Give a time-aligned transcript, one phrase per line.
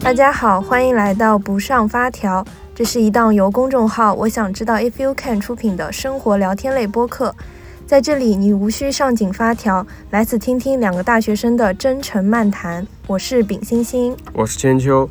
[0.00, 2.44] 大家好，欢迎来到不上发条。
[2.74, 7.34] 这是一档由公众号“我想知道 If You Can” 出品的生活聊天类播客。
[7.86, 12.86] 在这里，你无需上紧发条，来此听听两个大学生的真诚漫谈。
[13.08, 15.08] 我是丙星星，我是千秋。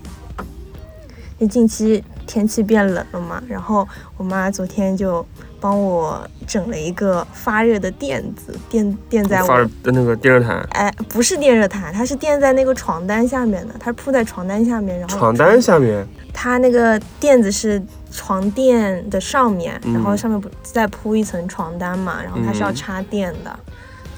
[1.38, 3.88] 你近期天气变冷了嘛，然后
[4.18, 5.26] 我妈昨天就
[5.60, 17.82] 帮我整了一个发热的垫子，垫垫在我发热的那个电热毯，哎，不是电热毯，它是垫在那个床单下面的，它是铺在床单下面，然后床单下面，它那个垫子是
[18.12, 19.94] 床垫的上面，嗯。
[19.94, 22.76] 然后上面不再铺一层床单嘛，然后它是要嗯。
[22.76, 23.60] 插电的。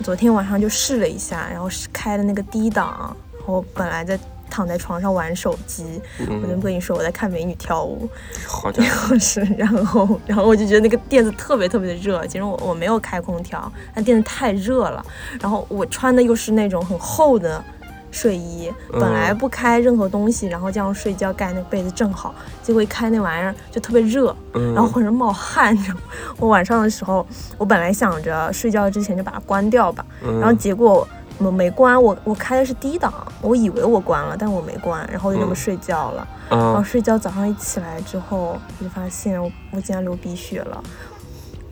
[0.03, 4.19] 昨天晚上就试了一下，然后是开的那个低档，然后本来在
[4.49, 8.09] 躺在床上玩手机，我就不，跟你说我在看美女跳舞，
[8.47, 15.05] 好家伙， 然后是，然后然后我就觉得那个垫子特别特别的热，其实我我没有开空调，那垫子太热了，
[15.41, 17.63] 然后我穿的又是那种很厚的
[18.09, 22.33] 睡衣，嗯本来不开任何东西，然后这样睡觉盖那个被子正好，
[22.63, 26.01] 结果一开那玩意儿就特别热，嗯，然后浑身冒汗，你知道吗
[26.39, 27.25] 我晚上的时候，
[27.57, 31.07] 我本来想着睡觉之前就把它关掉吧，嗯，然后结果
[31.39, 35.55] 我没关，我我开的是低档，我以为我关了，但我没关，然后就这么嗯。
[35.55, 36.27] 睡觉了。
[36.49, 40.83] 然后啊，睡觉早上一起来之后，我就发现我我竟然流鼻血了，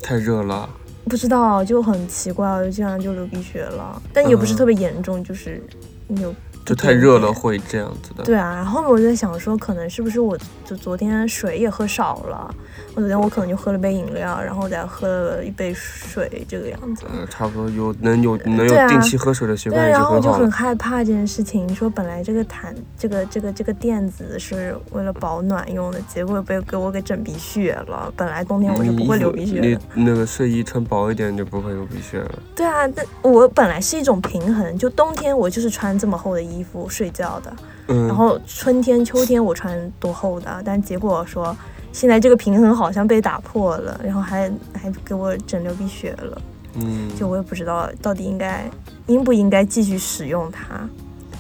[0.02, 0.70] 太热了，
[1.10, 4.58] 不知道就很奇怪，我就竟然就流鼻血了，但也不是嗯。
[4.58, 5.64] 特别严重，就是
[6.10, 6.34] 有
[6.66, 8.24] 就太热了会这样子的。
[8.24, 10.36] 对啊，然后我就在想说，可能是不是我
[10.66, 12.54] 就昨天水也喝少了，
[12.96, 17.06] 我昨天我可能就喝了杯饮料，然后再喝了一杯水这个样子。
[17.14, 20.56] 嗯，差不多有能有能有定期喝水的习对，惯对然后我就很。
[20.56, 21.68] 害怕这件事情。
[21.68, 28.10] 你说本来这个毯、这个这个这个垫子是为了保暖用的，结果被给我给整鼻血了。
[28.16, 29.82] 本来冬天我是不会流鼻血你的。
[29.94, 32.40] 那个睡衣穿薄一点就不会流鼻血了。
[32.56, 37.54] 对啊，但我本来是一种平衡，就冬天我就是穿这么厚的衣服睡觉的，
[37.88, 41.56] 嗯，然后春天、秋天我穿多厚的，但结果说
[41.92, 46.42] 现在这个平衡好像被打破了，然后还还给我整流鼻血了，
[46.76, 48.70] 嗯，就我也不知道到底应该
[49.08, 50.88] 应不应该继续使用它。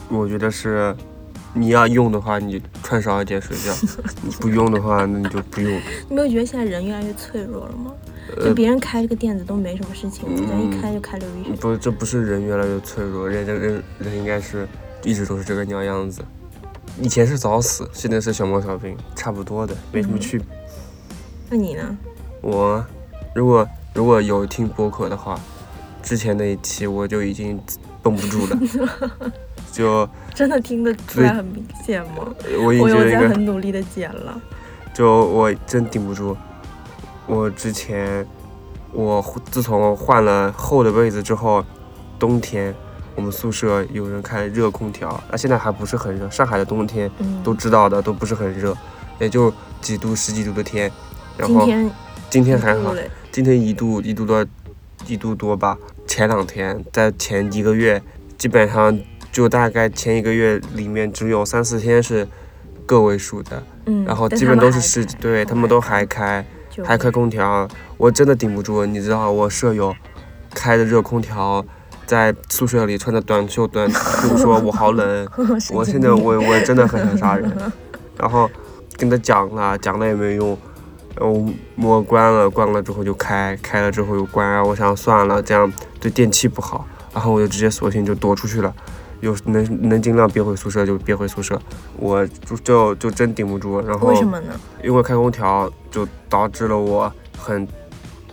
[0.09, 0.95] 我觉得是。
[1.57, 3.71] 你要用的话，你穿少一点睡觉；
[4.21, 5.71] 你不用的话，那你就不用。
[6.09, 7.93] 你没有觉得现在人越来越脆弱了吗？
[8.35, 11.55] 呃就别人开这个垫子都没什么事情，人家一开就开流鼻血。
[11.61, 14.67] 不，这不是人越来越脆弱，人人人人应该是
[15.05, 16.21] 一直都是这个鸟样子。
[16.99, 20.47] 以前是早死，现在是小猫小病，差不多的，没什么区别。
[21.49, 21.97] 那你呢？
[22.41, 22.83] 我
[23.33, 25.39] 如果如果有听播客的话，
[26.01, 27.59] 之前那一期我就已经
[28.01, 28.59] 绷不住了，
[29.71, 32.33] 就真的听得出来很明显吗？
[32.63, 34.41] 我已经在很努力的剪了。
[34.93, 36.35] 就我真顶不住。
[37.27, 38.25] 我之前，
[38.93, 41.65] 我自从换了厚的被子之后，
[42.17, 42.73] 冬天
[43.15, 46.29] 我们宿舍有人开热空调，那现在还不是很热。
[46.29, 48.75] 上海的冬天嗯，都知道的，都不是很热，
[49.19, 50.91] 也就几度、十几度的天。
[51.37, 51.91] 然后今天
[52.29, 52.93] 今天还好，
[53.31, 54.45] 今天一度一度多，
[55.07, 55.77] 一度多吧。
[56.05, 58.01] 前两天在前一个月，
[58.37, 58.97] 基本上
[59.31, 62.27] 就大概前一个月里面只有三四天是
[62.85, 63.63] 个位数的。
[63.85, 66.45] 嗯，然后基本都是十开，对他们都还开，
[66.83, 67.67] 还开空调，
[67.97, 68.85] 我真的顶不住。
[68.85, 69.95] 你知道我舍友
[70.53, 71.65] 开的热空调，
[72.05, 75.27] 在宿舍里穿着短袖短裤说我好冷，
[75.73, 77.51] 我现在我我真的很想杀人。
[78.17, 78.49] 然后
[78.97, 80.57] 跟他讲了，讲了也没用。
[81.17, 81.45] 然后
[81.77, 84.61] 我关了，关了之后就开，开了之后又关。
[84.63, 86.85] 我想算了，这样对电器不好。
[87.13, 88.73] 然后我就直接索性就躲出去了，
[89.21, 91.57] 有能能尽量别回宿舍就别回宿舍。
[91.97, 93.79] 我就就就真顶不住。
[93.87, 94.47] 然后为什么呢？
[94.83, 97.65] 因为开空调就导致了我很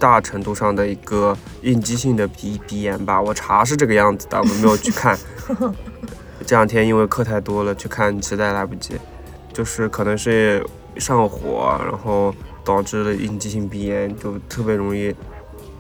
[0.03, 3.23] 大程度上的一个应激性的鼻鼻炎吧。
[3.23, 5.17] 我查是这个样子的，我没有去看。
[6.45, 8.95] 这两天因为课太多了，去看实在来不及。
[9.53, 15.15] 就是可能是上火，然后导致了应激性鼻炎，就特别容易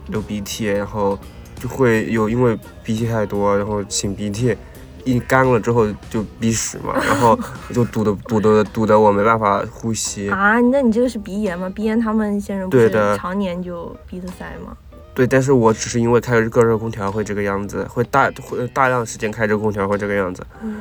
[0.06, 1.18] 流鼻涕，然后
[1.56, 4.56] 就会有因为鼻涕太多，然后擤鼻涕。
[5.04, 7.38] 一干了之后就鼻屎嘛，然后
[7.72, 10.30] 就堵得堵得堵得我没办法呼吸。
[10.30, 11.70] 啊，那你这个是鼻炎吗？
[11.70, 14.76] 鼻炎他们现在不是对的常年就鼻子塞吗？
[15.14, 20.80] 对，但是我只是因为开个热空调会这个样子，会大会大量时间开着空调会这个样子，嗯，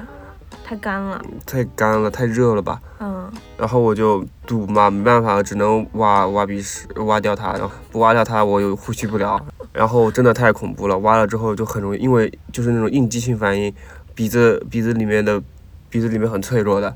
[0.63, 1.21] 太干了。
[1.45, 2.79] 太干了，太热了吧。
[2.99, 9.43] 嗯，然后我就堵嘛，没办法，只能挖挖鼻屎，挖掉它，然后不挖掉它，我又呼吸不了。
[9.73, 13.73] 然后真的太恐怖了，挖了之后就很容易，因为就是那种应激性反应，
[14.21, 15.41] 鼻子鼻子里面的
[15.89, 16.95] 鼻子里面很脆弱的，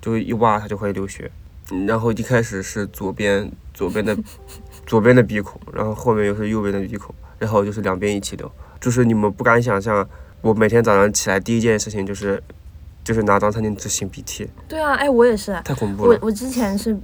[0.00, 1.28] 就一挖它就会流血。
[1.72, 4.16] 嗯然后一开始是左边左边的
[4.86, 8.48] 左边的鼻孔，然后后面又是右边的鼻孔，然后就是两边一起流，
[8.80, 10.08] 就是你们不敢想象，
[10.40, 12.40] 我每天早上起来第一件事情就是
[13.02, 16.16] 就是拿张餐巾纸擤鼻涕，对啊，哎，我也是，太恐怖了。
[16.20, 16.96] 我我之前是，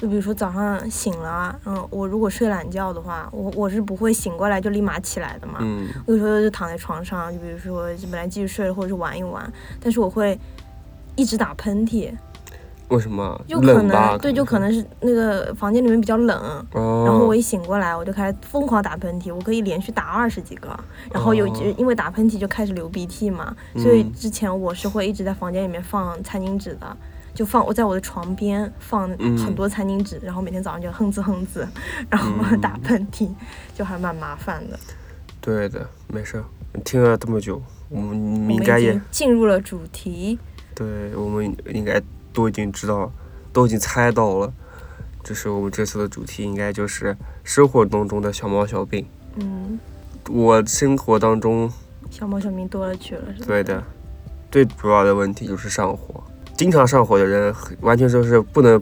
[0.00, 5.58] 就比如说早上醒了，嗯，我如果睡懒觉的话，我我是不会醒过来就立马起来的嘛。
[5.60, 10.40] 嗯，有时候就躺在床上，就比如说本来继续睡了，或者是玩一玩，但是我会
[11.16, 12.10] 一直打喷嚏，
[12.88, 13.38] 为什么？
[13.46, 14.18] 就可能？
[14.20, 20.68] 对，就可能是那个房间里面比较冷，哦，然后我一醒过来，我就开始疯狂打喷嚏，我可以连续打二十几个，
[21.12, 26.96] 然后有哦因为打喷嚏就开始流鼻涕嘛，所以嗯之前我是会一直在房间里面放餐巾纸的。
[27.34, 31.66] 就放我在我的床边放嗯很多餐巾纸，然后每天早上就哼哧哼哧，
[32.10, 33.28] 然后嗯打喷嚏，
[33.74, 34.78] 就还蛮麻烦的。
[35.40, 36.44] 对的，没事儿。
[36.84, 38.16] 听了这么久，我们
[38.50, 40.38] 应该也进入了主题，
[40.74, 42.00] 对，我们应该
[42.32, 43.10] 都已经知道，
[43.52, 44.52] 都已经猜到了，
[45.24, 49.04] 就是我们这次的主题应该就是生活当中的小毛小病。
[49.36, 49.80] 嗯，
[50.28, 51.72] 我生活当中，
[52.08, 53.46] 小猫小病多了去了，是吧？
[53.48, 53.82] 对的，
[54.50, 56.22] 最主要的问题就是上火。
[56.60, 58.78] 经常上火的人，完全就是不能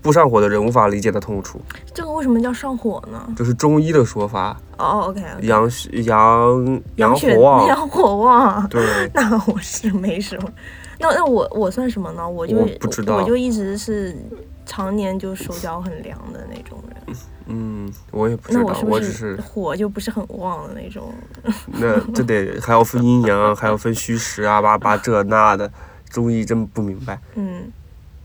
[0.00, 1.60] 不上火的人无法理解的痛楚。
[1.92, 3.22] 这个为什么叫上火呢？
[3.36, 5.70] 这是中医的说法，哦，OK，阳
[6.04, 7.66] 阳阳火旺。
[7.68, 8.66] 阳火旺。
[8.70, 8.82] 对，
[9.12, 10.50] 那我是没什么，
[10.98, 12.26] 那那我我算什么呢？
[12.26, 14.16] 我就我不知道我就一直是
[14.64, 17.16] 常年就手脚很凉的那种人。
[17.50, 21.12] 嗯，我也不知道，我只是火就不是很旺的那种？
[21.68, 25.70] 那这得还要分阴阳，还要分虚实啊，八八这那的，
[26.10, 27.18] 中医真不明白。
[27.34, 27.70] 嗯，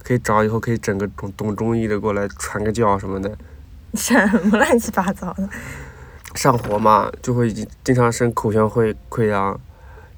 [0.03, 3.37] 可以找以后可以整个懂懂中医的过来传个教什么的。
[3.93, 4.13] 什
[4.45, 5.47] 么乱七八糟的？
[6.35, 7.53] 上火嘛，就会
[7.83, 9.59] 经常生口腔溃溃疡，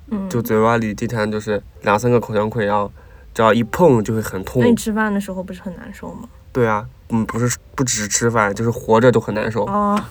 [0.08, 2.90] 嗯，就嘴巴里经常就是两三个口腔溃疡，
[3.34, 4.70] 只要一碰就会很痛那。
[4.70, 6.30] 你吃饭的时候不是很难受吗？
[6.54, 9.66] 对啊，嗯，不是不只是吃饭，就是活着都很难受。
[9.66, 10.02] 哦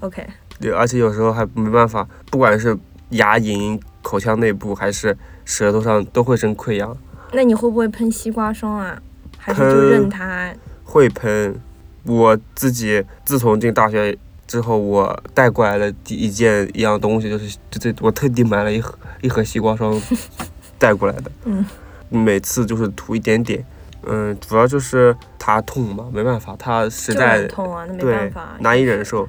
[0.00, 0.26] ，OK，
[0.58, 2.74] 对，而且有时候还没办法，不管是
[3.10, 5.14] 牙龈、口腔内部还是
[5.48, 6.94] 舌头上都会生溃疡，
[7.32, 9.00] 那你会不会喷西瓜霜啊？
[9.38, 10.52] 还是就喷任它？
[10.84, 11.58] 会喷。
[12.04, 14.14] 我自己自从进大学
[14.46, 19.98] 之后，我带过来的第一件一样东西就是，就这我特地买了一盒一盒西瓜霜
[20.78, 21.32] 带过来的。
[21.46, 21.64] 嗯，
[22.10, 23.64] 每次就是涂一点点。
[24.02, 29.26] 嗯，主要就是它痛嘛，没办法，它实在痛啊，那没办法，难以忍受，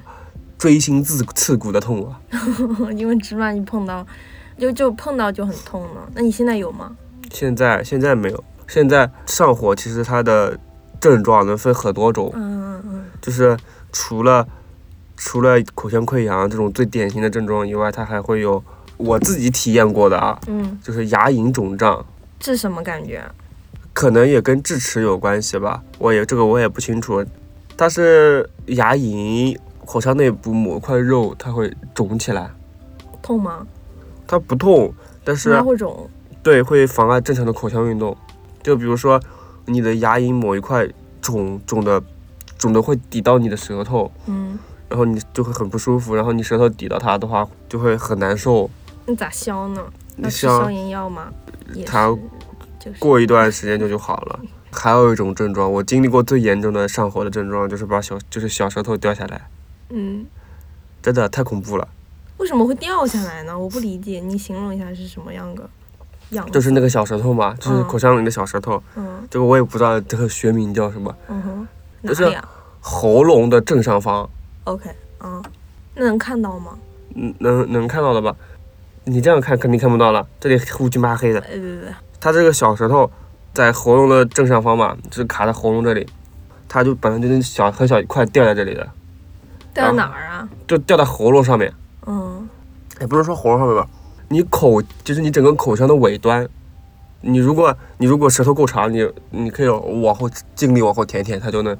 [0.58, 2.20] 锥心刺刺骨的痛啊。
[2.94, 4.06] 因为芝麻一碰到，
[4.60, 6.08] 就就碰到就很痛了。
[6.14, 6.94] 那你现在有吗？
[7.32, 10.58] 现在现在没有，现在上火其实它的
[11.00, 13.56] 症状能分很多种，嗯嗯就是
[13.90, 14.46] 除了
[15.16, 18.62] 除了口腔溃疡这种最典型的症状以外，它还会有
[18.98, 22.04] 我自己体验过的啊，嗯，就是牙龈肿胀，
[22.38, 23.34] 这什么感觉啊？
[23.92, 27.24] 可能也跟智齿有关系吧，我也这个我也不清楚。
[27.76, 32.50] 它是牙龈口腔内部某一块肉，它会肿起来，
[33.22, 33.66] 痛吗？
[34.30, 34.94] 它不痛，
[35.24, 36.08] 但是它会肿。
[36.40, 38.16] 对会妨碍正常的口腔运动。
[38.62, 39.20] 就比如说
[39.66, 40.88] 你的牙龈某一块
[41.20, 42.00] 肿肿的
[42.56, 44.56] 肿的会抵到你的舌头，嗯，
[44.88, 48.70] 然后你就会很不舒服，然后你舌头抵到它的话就会很难受。
[49.04, 49.82] 那咋消呢？
[50.14, 51.32] 你要吃消炎药吗？
[51.84, 52.16] 它
[53.00, 54.40] 过一段时间就就好了。
[54.70, 59.48] 还有一种症状，我经历过最严重的上火的症状，就是把小就是小舌头掉下来，
[59.88, 60.24] 嗯，
[61.02, 61.88] 真的太恐怖了。
[62.40, 63.56] 为什么会掉下来呢？
[63.56, 65.68] 我不理解，你形容一下是什么样的
[66.30, 66.50] 样子？
[66.50, 71.68] 就是那个小舌头嘛，就是嗯口腔里的小舌头，嗯这个我也不知道这个学名叫什么，嗯哼，
[72.00, 72.34] 哪就是
[72.80, 74.28] 喉咙的正上方
[74.64, 74.88] ，？OK，
[75.22, 75.42] 嗯，
[75.94, 76.72] 那能看到吗？
[77.14, 78.34] 嗯，能能看到的吧？
[79.04, 81.44] 你这样看肯定看不到了，这里乌漆麻黑的。
[82.18, 83.10] 它这个小舌头
[83.52, 86.06] 在喉咙的正上方嘛，就是卡在喉咙这里，
[86.66, 88.88] 它就本来就是小很小一块掉在这里的，
[89.74, 90.48] 掉在哪儿啊？
[90.66, 91.70] 就掉在喉咙上面。
[92.06, 92.48] 嗯。
[93.00, 93.88] 也不能说喉咙上面吧，
[94.28, 96.46] 你口就是你整个口腔的尾端，
[97.22, 101.76] 你如果你如果舌头够长，你你可以往后尽力往后舔舔，它就能，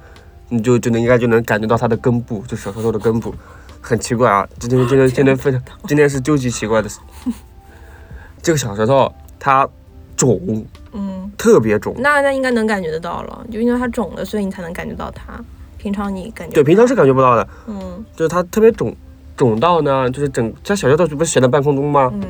[0.48, 3.34] 你就就能应该就能感觉到它的根部，就小舌头的根部，
[3.82, 7.00] 很奇怪啊，今天今天今天非常今天是究极奇怪的事，
[8.40, 9.68] 这个小舌头它
[10.16, 15.38] 肿，嗯，特别肿，那那应该能感觉得到了，就因为它肿了，所以你才能感觉到它。
[15.76, 18.04] 平常你感觉对，平常是感觉不到的，嗯。
[18.14, 18.94] 就是它特别肿，
[19.40, 22.10] 肿到呢，就是整它小舌头不是悬在半空中吗？
[22.12, 22.22] 嗯，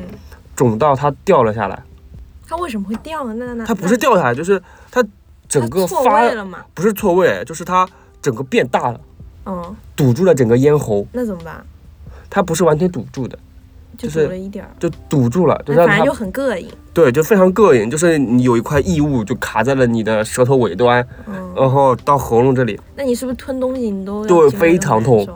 [0.55, 1.83] 肿到它掉了下来，
[2.47, 3.33] 它为什么会掉呢？
[3.37, 5.03] 那那它不是掉下来，就是它
[5.49, 6.59] 整个它错发位了嘛？
[6.73, 7.85] 不是错位，就是它
[8.21, 9.01] 整个变大了，
[9.45, 11.61] 嗯，堵住了整个咽喉，那怎么办？
[12.29, 13.37] 它不是完全堵住的，
[13.97, 16.69] 就就是堵了一点儿，就堵住了，就让它但反正就很膈应。
[16.93, 22.79] 对，就非常膈应，就是你有一块异物就卡在了你的舌头尾端，嗯，然后到喉咙这里。
[22.95, 25.27] 那你是不是吞东西你都要对非常痛。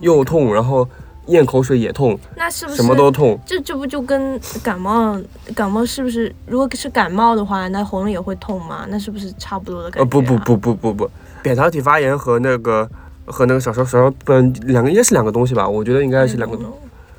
[0.00, 0.86] 又痛，然后
[1.26, 3.38] 咽口水也痛，那是不是什么都痛。
[3.44, 5.20] 这这不就跟感冒
[5.54, 6.34] 感冒是不是？
[6.46, 8.86] 如果是感冒的话，那喉咙也会痛吗？
[8.88, 10.02] 那是不是差不多的感觉、啊？
[10.02, 11.10] 呃，不不不不不不，
[11.42, 12.88] 扁桃体发炎和那个
[13.24, 14.32] 和那个小时候小时候不
[14.66, 15.68] 两个应该是两个东西吧？
[15.68, 16.58] 我觉得应该是两个。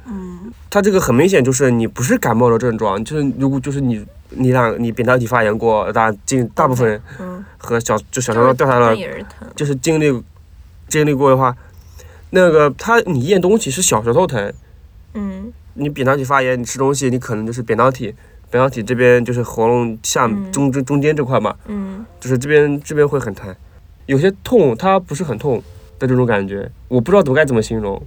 [0.05, 9.47] 嗯，它这个很明显就是你不是感冒的症状，就是如果就是你你俩你扁桃体发炎过，大经大部分人嗯，和小就小时候掉下了那，也是疼。
[9.55, 10.23] 就是经历
[10.87, 11.53] 经历过的话，
[12.31, 14.53] 那个它你咽东西是小舌头疼，
[15.13, 15.51] 嗯。
[15.79, 18.15] 你扁桃体发炎，你吃东西你可能就是扁桃体。
[18.49, 20.51] 扁桃体这边就是喉咙下嗯。
[20.51, 22.05] 中中中间这块嘛，嗯。
[22.19, 23.55] 就是这边这边会很疼，
[24.07, 25.61] 有些痛它不是很痛
[25.99, 28.01] 的这种感觉，我不知道怎么该怎么形容。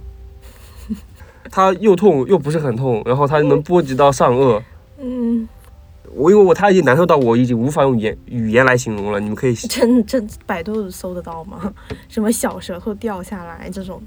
[1.49, 4.61] 它又痛又不是很痛，然后它能波及到上颚，
[4.99, 5.47] 嗯，
[6.13, 11.73] 我因为我他已经难受到我已经无法用言语言来形容了，你们可以真真百度搜得到吗？
[12.09, 14.01] 什么小舌头掉下来这种，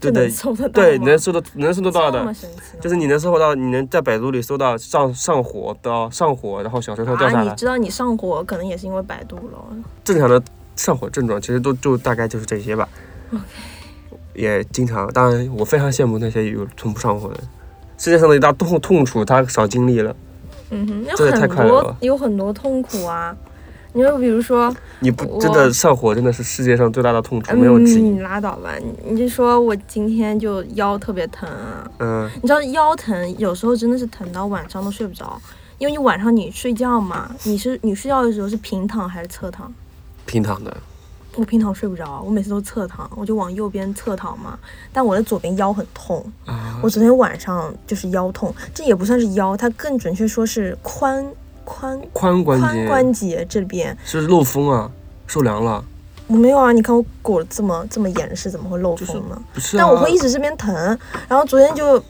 [0.00, 0.82] 对对能搜得到？
[0.82, 2.34] 对能搜得能搜得到的，
[2.80, 9.58] 就是你能搜到，你能在百度里搜到上上火到上火，然后小舌头掉下啊，来你，知道你上火可能也是因为百度了。
[10.02, 10.42] 正常的
[10.76, 12.88] 上火症状其实都就大概就是这些吧。
[14.34, 17.40] 也经常，当然我非常羡慕那些有从不上火的，
[17.96, 20.14] 世界上的一大痛痛楚他少经历了。
[20.74, 23.34] 嗯哼，有很多快乐了有很多痛苦啊。
[23.96, 28.02] 你就比如说，你不真的上火真的是世界上最大的痛楚，没有之嗯，一。
[28.10, 28.70] 你拉倒吧。
[28.76, 35.40] 你你就说我今天就腰特别疼啊，嗯，你知道腰疼有时候真的是疼到晚上都睡不着，
[35.78, 39.72] 因为你晚上你睡觉嘛，你是你睡觉的时候是平躺还是侧躺？
[40.26, 40.76] 平躺的，
[41.36, 44.58] 我平躺睡不着，我每次都侧躺，我就往右边侧躺嘛。
[44.92, 51.24] 但我的左边腰很痛，啊我昨天晚上就是腰痛，这也不算是腰，它更准确说是髋
[51.66, 53.96] 髋髋关髋节关节这边。
[54.04, 54.90] 是漏风啊，
[55.26, 55.84] 受凉了，
[56.28, 59.42] 我没有啊，你看我裹得这么这么严实，怎么会漏风呢？
[59.52, 59.80] 不是、啊？
[59.80, 60.72] 但我会一直这边疼，
[61.28, 62.00] 然后昨天就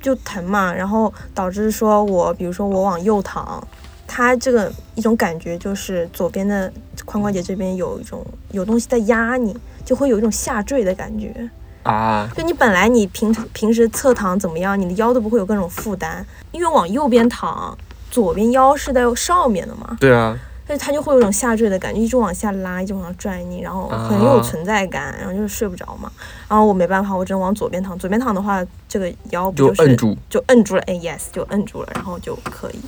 [0.00, 3.64] 就疼嘛，然后导致说我比如说我往右躺，
[4.06, 6.72] 它这个一种感觉就是左边的
[7.06, 11.50] 髋关节这边有一种有东西在压你，就会有一种下坠的感觉。
[11.82, 17.76] 啊，就你本来你平常平时侧躺怎么样，你的腰都不会有各种负担，因为往右边躺，
[18.08, 26.10] 左边腰是在上面的嘛，对啊，但是它就会有种下坠的感觉，一直往下拉，一直往上拽你，然后很有存在感，然后就是睡不着嘛。
[26.48, 27.98] 然后我没办法，我只能往左边躺。
[27.98, 32.78] 左边躺的话，这个腰不就是摁住，就摁住了，哎，yes，就摁住了，然后就可以。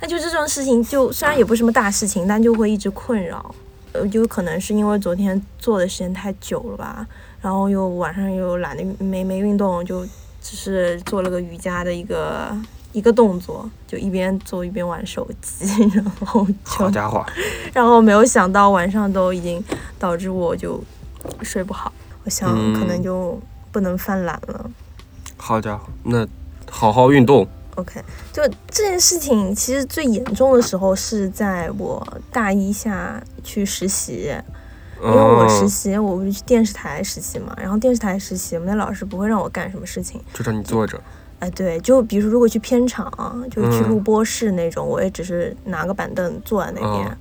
[0.00, 3.54] 那就这种事情，就虽然也不是什么大事情，但就会一直困扰。
[3.92, 7.06] 呃，就可能是因为昨天坐的时间太久了吧，
[7.40, 10.04] 然后又晚上又懒得没没运动，就
[10.42, 12.56] 只是做了个瑜伽的一个
[12.94, 17.22] 一个动作，就一边做一边玩手机，然后就好家伙，
[17.74, 19.62] 然后没有想到晚上都已经
[19.98, 20.82] 导致我就
[21.42, 21.92] 睡不好，
[22.24, 22.72] 我想嗯。
[22.78, 23.38] 可能就
[23.72, 24.70] 不能犯懒了。
[25.36, 26.26] 好家伙，那
[26.70, 28.00] 好好运动，OK，
[28.32, 34.32] 就这件事情其实最严重的时候是在我大一下去实习，
[35.02, 40.20] 因为我实嗯，习我不是去电视台实习嘛，然后电视台实习，我们的老师不会让我干什么事情。
[40.32, 40.98] 就让你坐着，
[41.44, 43.12] 哎，对，就比如说如果去片场，
[43.50, 47.06] 就去嗯录播室那种，我也只是拿个板凳坐在那边。
[47.08, 47.16] 嗯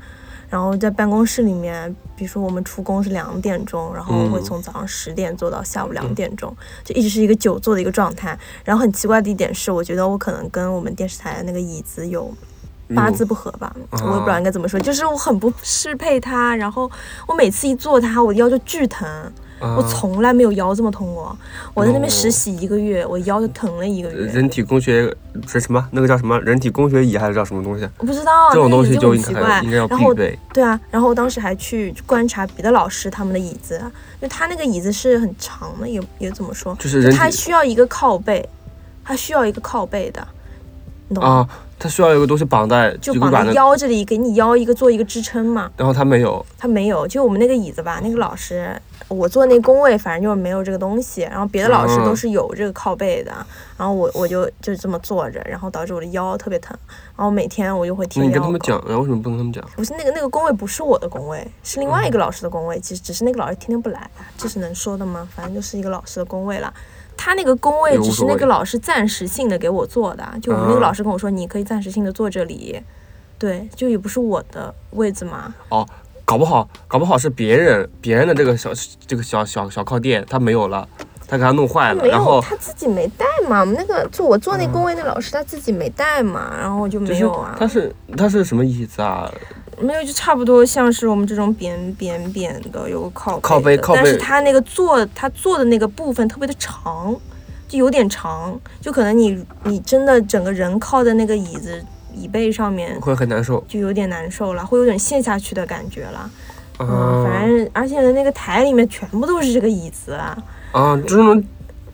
[0.50, 8.38] 然后在办公室里面，比如说我们出工是两点钟，然后我会嗯从早上十点做到下午两点钟，就一直是一个久坐的一个状态。
[8.63, 12.32] 然后很奇怪的一点是，我觉得我可能跟我们电视台的那个椅子有
[12.94, 16.56] 八字不合吧，我也不知道应该怎么说，就是我很不适配它。
[16.56, 16.88] 然后
[17.27, 19.10] 我每次一坐它，我的腰就巨疼，
[19.63, 21.36] 啊我从来没有腰这么痛过。
[21.74, 24.25] 我在那边哦实习一个月，我腰就疼了一个月。
[24.32, 25.15] 人体工学
[25.48, 25.88] 是什么？
[25.91, 26.39] 那个叫什么？
[26.41, 27.88] 人体工学椅还是叫什么东西？
[27.98, 30.39] 我不知道这种东西就应该很奇怪应该要然后必备。
[30.53, 38.48] 对啊，然后我当时还去观察别的老师他们的椅子，因为他那个椅子是很长的，也也怎么说，就是人体它需要一个靠背，
[39.03, 40.27] 他需要一个靠背的，
[41.08, 41.29] 你懂吗？
[41.29, 41.50] 啊，
[41.80, 45.70] 它需要有个东西绑在就绑在腰这里，给你腰一个做一个支撑嘛。
[45.75, 48.74] 然后他没有，他没有，就我们那个椅子吧，那个老师，
[49.10, 51.22] 我坐那工位，反正就是没有这个东西。
[51.24, 53.32] 然后别的老师嗯都是有这个靠背的，
[53.77, 56.77] 然后我我就就这么坐着，然后导致我的腰特别疼。
[57.18, 58.32] 然后每天我就会那你。
[58.32, 59.63] 跟他们讲，然后为什么不跟他们讲？
[59.75, 62.80] 不是那个那个工位不是我的工位，是另外一个老师的工位。
[62.80, 65.27] 其实只是那个老师天天不来，这是能说的吗？
[65.36, 66.74] 反正就是一个老师的工位啦。
[67.17, 72.82] 他那个工位只是那个老师暂时性的给我做的，就我们那个啊老师跟我说，你可以暂时性的坐这里，
[73.38, 75.53] 对，就也不是我的位置嘛。
[75.70, 75.88] 哦
[76.25, 78.72] 搞不好，搞不好是别人别人的这个小
[79.05, 80.88] 这个小小小靠垫，他没有了，
[81.27, 83.60] 他给他弄坏了，没有，然后他自己没带嘛。
[83.60, 87.58] 我们那个就我坐那工位那老师他自己没带嘛，然后我就就是没有啊。
[87.60, 89.29] 他是他是什么椅子啊？
[89.80, 97.15] 没有，就差不多像是我们这种扁扁扁的，有个靠靠背靠背但是它那个坐它坐的那个部分特别的长，
[97.68, 103.63] 就有点长，就可能你你真的整个人靠在那个椅子椅背上面，会很难受。
[103.68, 106.30] 就有点难受了，会有点陷下去的感觉了。
[106.80, 110.38] 嗯，啊反正而且那个台里面全部都是这个椅子啊。
[110.72, 111.44] 啊，就是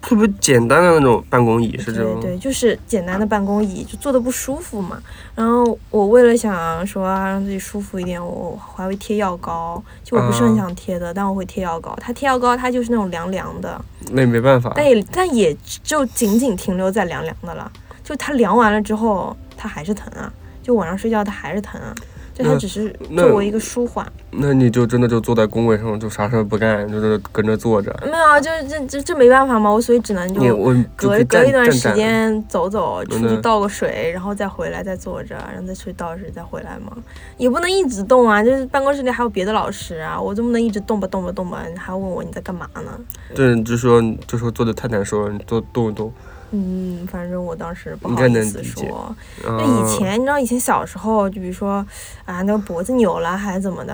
[0.02, 2.20] 特别简单的那种办公椅，是这种。
[2.22, 4.98] 对对，就是简单的办公椅，就坐的不舒服嘛。
[5.36, 9.82] 然后我为了想说啊让自己舒服一点，我还会贴药膏。
[10.04, 11.96] 就我不是很啊想贴的，但我会贴药膏。
[12.00, 13.80] 它贴药膏，它就是那种凉凉的，
[14.12, 14.72] 那也没办法。
[14.76, 17.72] 但也但也就仅仅停留在凉凉的了。
[18.04, 20.32] 就它凉完了之后，它还是疼啊。
[20.64, 21.94] 就晚上睡觉它还是疼啊。
[22.40, 24.06] 就它那只是作为一个舒缓。
[24.32, 27.94] 那你就真的就坐在工位上，就啥事儿不干，就是跟着坐着。
[28.04, 30.58] 没有啊，就这这这没办法嘛，我所以只能就
[30.96, 36.96] 隔隔一段时间走走，出去嗯倒个水，然后再回来再坐着，然后再出去倒水再回来嘛，
[37.38, 43.00] 也不能一直动啊，就是办公室里还有别的老师啊，我总不能一直动吧动吧动吧，你还问我你在干嘛呢？
[43.36, 46.14] 对，就说就说坐的太难受了，你坐动一动。
[46.52, 49.16] 嗯，反正我当时不好意思说，
[49.46, 51.86] 啊就以前你知道以前小时候，就比如说
[52.26, 53.94] 啊那个脖子扭了还是怎么的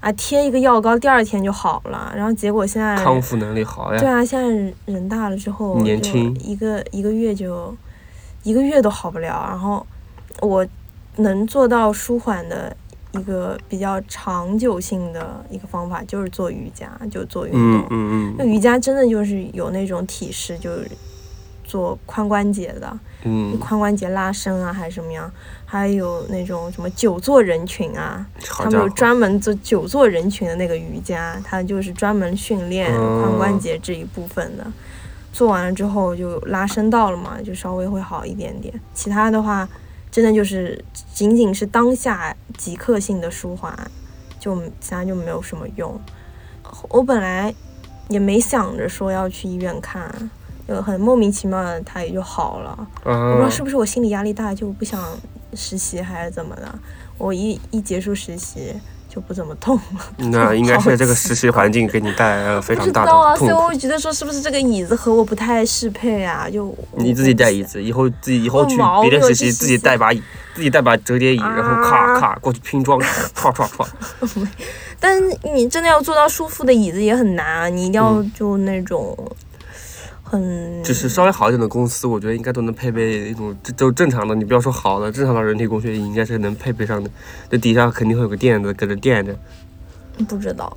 [0.00, 4.00] 啊，贴一个药膏第二天就好了，然后结果现在康复能力好呀。
[4.00, 7.74] 对啊，现在人大了之后，就年轻一个一个月就
[8.42, 9.46] 一个月都好不了。
[9.48, 9.86] 然后
[10.40, 10.66] 我
[11.16, 12.74] 能做到舒缓的
[13.12, 17.86] 一个比较长久性的一个方法，就是做瑜伽，就做运嗯动。
[17.90, 20.90] 嗯那瑜伽真的就是有那种体式，就是
[21.72, 22.86] 做髋关节的，
[23.24, 25.32] 嗯嗯，髋关节拉伸啊，还是什么样，
[25.64, 34.66] 还有那种什么久坐人群啊，他们有专门做久坐人群的那个瑜伽，它就是专门训练哦髋关节这一部分的。
[35.32, 38.78] 做完了之后就拉伸到了嘛，就稍微会好一点点。
[38.92, 39.66] 其他的话，
[40.10, 43.74] 真的就是仅仅是当下即刻性的舒缓，
[44.38, 45.98] 就其他就没有什么用。
[46.90, 47.54] 我本来
[48.08, 50.30] 也没想着说要去医院看，
[50.68, 52.76] 就很莫名其妙的它也就好了。
[53.04, 55.00] 我不知道啊是不是我心理压力大，就不想
[55.54, 56.72] 实习还是怎么的。
[57.18, 58.72] 我一一结束实习
[59.08, 60.00] 就不怎么痛了。
[60.30, 63.54] 那应该是这个实习环境给你带来了 非常大知道啊，的痛苦。
[63.54, 66.48] 所以我觉得说是不是这个椅子和我不太适配啊？
[66.50, 70.22] 就你自己带椅，子，以后自己以后去别的实习，自己带把椅，
[70.54, 73.86] 自己带把折叠椅，然后咔啊咔过去拼装，唰唰唰。
[74.98, 79.16] 但是你真的要做到舒服的椅子也很难啊，你一定要就那种
[80.32, 87.10] 很就是稍微好一点的公司，我觉得应该都能配备一种就就正常的，你不要说好的，正常的人体工学椅应该是能配备上的。
[87.50, 89.36] 这底下肯定会有个垫子搁着垫着。
[90.26, 90.74] 不知道。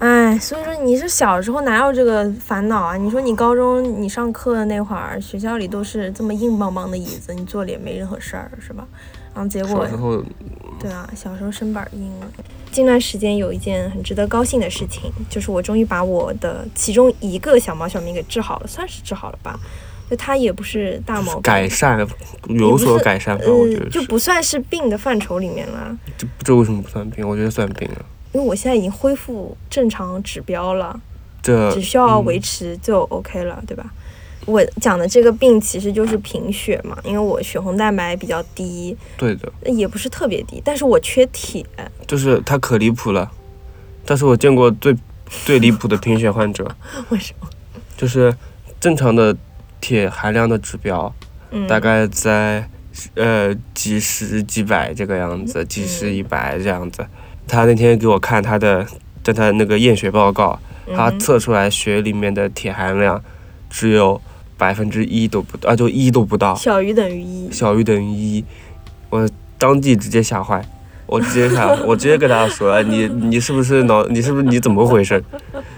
[0.00, 2.96] 哎，所以说你是小时候哪有这个烦恼啊？
[2.96, 8.86] 你说你高中你上课的那会儿，学校里都是这么硬邦邦的椅子，你坐了也没任何事儿，是吧？
[9.34, 10.22] 然后结果小时候
[10.78, 12.26] 对啊，小时候身板儿硬了。
[12.78, 19.58] 近段时间有一件很值得高兴的事情，就是我终于把我的其中一个小毛小病给治好了，算是治好了吧。
[20.08, 22.06] 就它也不是大毛病，改善
[22.48, 27.28] 有所改善吧，我觉呃，得就不算是病的范畴里面了，这这为什么不算病？
[27.28, 27.96] 我觉得算病了。
[28.32, 30.98] 因为我现在已经恢复正常指标了，
[31.42, 33.92] 这只需要嗯维持就 OK 了，对吧？
[34.48, 41.62] 我讲的这个病其实就是贫血嘛，因为我血红蛋白比较低，对的，也不是特别低，但是我缺铁。
[42.06, 43.30] 就是它可离谱了。
[44.06, 44.96] 但是我见过最
[45.44, 46.66] 最离谱的贫血患者，
[47.10, 47.48] 为什么？
[47.94, 48.34] 就是
[48.80, 49.36] 正常的
[49.82, 51.14] 铁含量的指标，
[51.50, 52.66] 嗯，大概在
[53.14, 57.06] 呃几十几百这个样子，几十一百这样子。
[57.46, 58.86] 他那天给我看他的，
[59.22, 60.58] 在他那个验血报告，
[60.96, 63.22] 他嗯测出来血里面的铁含量
[63.68, 64.18] 只有
[64.58, 67.50] 百分之一都不到，啊，就一都不到，小于等于一。
[67.50, 68.44] 小于等于一。
[69.08, 70.62] 我当即直接吓坏，
[71.06, 75.24] 我直接吓，我直接跟他说，哎你你是不是脑，你是不是你怎么回事？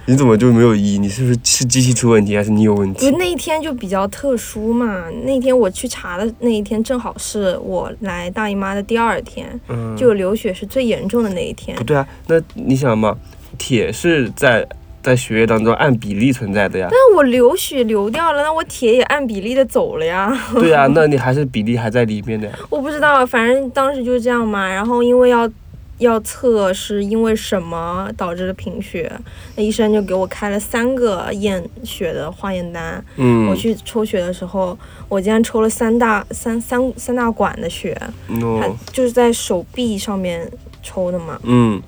[0.06, 0.98] 你怎么就没有一？
[0.98, 3.08] 你是不是是机器出问题，还是你有问题？
[3.12, 11.84] 那一天就比较特殊嘛，那天我去查的那一天正好是我来大姨妈的第二天，嗯，就流血是最严重的那一天不。
[11.84, 13.16] 对啊，那你想嘛，
[13.56, 14.66] 铁是在
[15.02, 16.88] 在血液当中按比例存在的呀。
[16.90, 20.36] 但我流血流掉了，那我铁也按比例的走了呀。
[20.54, 22.58] 对呀、 那你还是比例还在里面的呀。
[22.68, 24.68] 我不知道，反正当时就是这样嘛。
[24.68, 25.50] 然后因为要
[25.98, 29.10] 要测是因为什么导致的贫血，
[29.56, 33.04] 那医生就给我开了三个验血的化验单。
[33.16, 37.94] 嗯，我去抽血的时候，我竟然抽了三大三三三大管的血，
[38.28, 40.50] 它哦，就是在手臂上面
[40.82, 41.38] 抽的嘛。
[41.44, 41.80] 嗯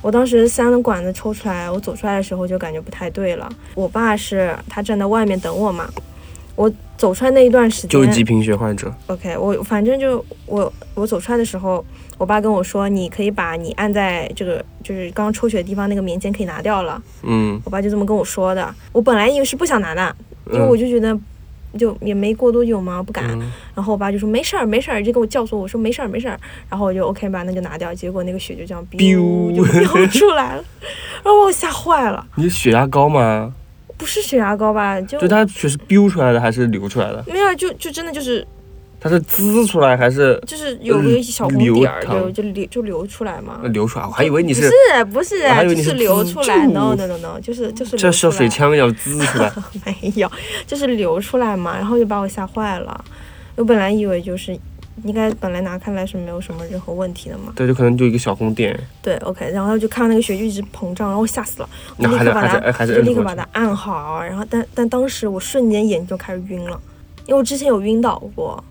[0.00, 3.48] 我当时三个管子抽出来，我走出来的时候就感觉不太对了。
[3.74, 5.88] 我爸是他站在外面等我嘛，
[6.54, 8.92] 我走出来那一段时间，就是急贫血患者。
[9.06, 11.84] OK，我反正就我我走出来的时候，
[12.16, 17.00] 我爸跟我说，你可以把你按在这个就是刚刚抽血的地方那个棉签可以拿掉了。
[17.22, 18.74] 嗯我爸就这么跟我说的。
[18.92, 20.16] 我本来以为是不想拿的，
[20.52, 21.16] 因为我就觉得
[21.76, 23.24] 就也没过多久嘛，不敢。
[23.38, 27.94] 嗯然后我爸就说没事儿没事儿，就跟我教唆我说没事儿没事儿，然后我就 OK 吧，那就拿掉。
[27.94, 30.64] 结果那个血就这样 biu 就飙出来了，
[31.22, 32.26] 然后把我吓坏了。
[32.36, 33.52] 你血压高吗？
[33.96, 35.00] 不是血压高吧？
[35.00, 37.24] 就就它血是 biu 出来的还是流出来的？
[37.26, 38.46] 没有，就就真的就是
[39.00, 43.60] 它是滋出来还是就是有个小红流点儿，淌就就流就流出来嘛。
[43.64, 44.04] 流出来？
[44.04, 49.52] 我还以为你是不是是不是我还以为就是你是流出来就，no no no no，就是就是像流出来像水枪要滋出来？
[49.86, 50.30] 没有，
[50.66, 53.04] 就是流出来嘛，然后就把我吓坏了。
[53.54, 54.52] 我本来以为就是
[55.04, 66.80] 应该本来拿开来是没有什么任何问题的嘛，对，就可能就一个小红点，对，OK，然后就看到那个血就一直膨胀，然后我吓死了，立刻把它就立刻把它按好，然后但但当时我瞬间眼睛就开始晕了，
[67.26, 68.62] 因为我之前有晕倒过。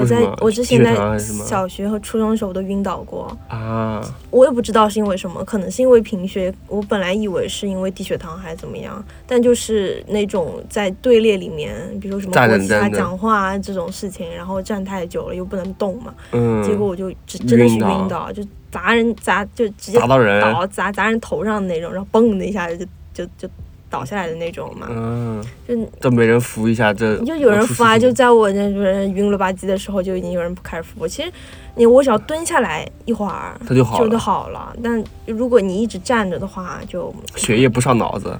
[0.00, 6.52] 我在我之前在小学和初中的时候我都晕倒过，啊，我也不知道是因为什么，可能是因为贫血。
[6.68, 23.48] 我本来以为是因为低血糖还是怎么样，但就是那种在队列里面，比如说什么站国旗啊、讲话啊这种事情，然后站太久了又不能动嘛，嗯，结果我就真真的是晕倒，就砸人砸就直接砸到人，倒砸砸人头上的那种，然后嘣的一下就就就
[23.90, 31.08] 倒下来的那种嘛，嗯，就都没人扶一下，这就有人扶啊，就在我那边晕了吧唧的时候，就已经有人开始扶我。
[31.08, 31.30] 其实
[31.74, 34.74] 你我只要蹲下来一会儿，它就好了，好了。
[34.82, 38.38] 但如果你一直站着的话，就血液不上脑子，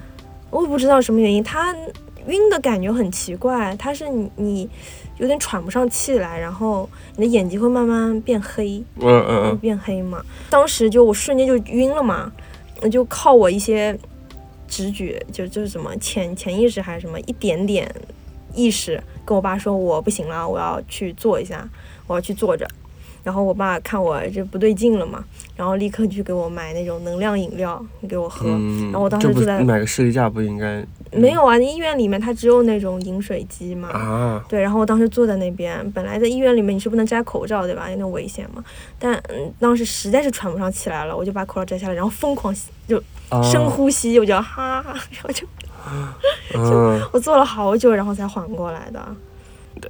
[0.51, 1.75] 我也不知道什么原因，它
[2.29, 4.71] 晕的感觉很奇怪，它是你你
[5.19, 10.23] 有点喘不上气来，然后你的眼睛会慢慢变黑，嗯嗯嗯，变黑嘛。
[10.49, 12.31] 当时就我瞬间就晕了嘛，
[12.91, 13.99] 就靠我一些
[14.71, 17.93] 直觉，就就是什么潜潜意识还是什么一点点
[18.55, 21.69] 意识，跟我爸说我不行了，我要去做一下，
[22.07, 22.67] 我要去坐着。
[23.23, 25.25] 然后我爸看我这不对劲了嘛，
[25.57, 28.49] 然后立刻去给我买那种能量饮料给我喝。
[28.49, 33.89] 嗯，然后我当时就在买个士力架不应该没有啊，医院里面它只有那种饮水机嘛。
[33.89, 34.45] 啊？
[34.49, 37.91] 对，然后我当时坐在那边，本来在医院里面你是不能摘口罩对吧？
[37.91, 38.65] 有点危险嘛。
[38.99, 45.47] 但嗯，当时实在是喘不上气来了，我就把口罩摘下来，然后疯狂吸就啊深呼吸，我就哈哈， 然后就
[46.53, 49.05] 就，我坐了好久，然后才缓过来的。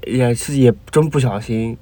[0.07, 1.77] 也是也真不小心，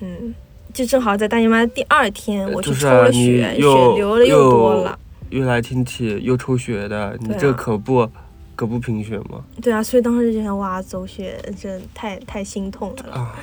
[0.00, 0.34] 嗯，
[0.72, 4.98] 就正好在大姨妈的第二天，我去就是抽了血，血流的又多了。
[5.30, 8.08] 又来亲戚又抽血的，你这可不
[8.54, 9.42] 可不贫血吗？
[9.62, 13.12] 对啊，所以当时就想哇，走血真太太心痛了。
[13.14, 13.34] 啊，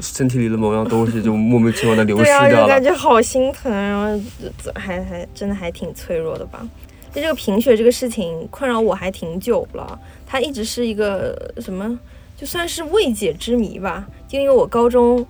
[0.00, 2.82] 身体里的某样东西就莫名其妙的流失对啊，就掉感。
[2.82, 4.24] 觉好心疼，然后
[4.62, 6.66] 这还还真的还挺脆弱的吧。
[7.12, 11.98] 就这个贫血这个事情困扰我还挺久了，它一直是一个什么，
[12.36, 14.06] 就算是未解之谜吧。
[14.28, 15.24] 就因为我高中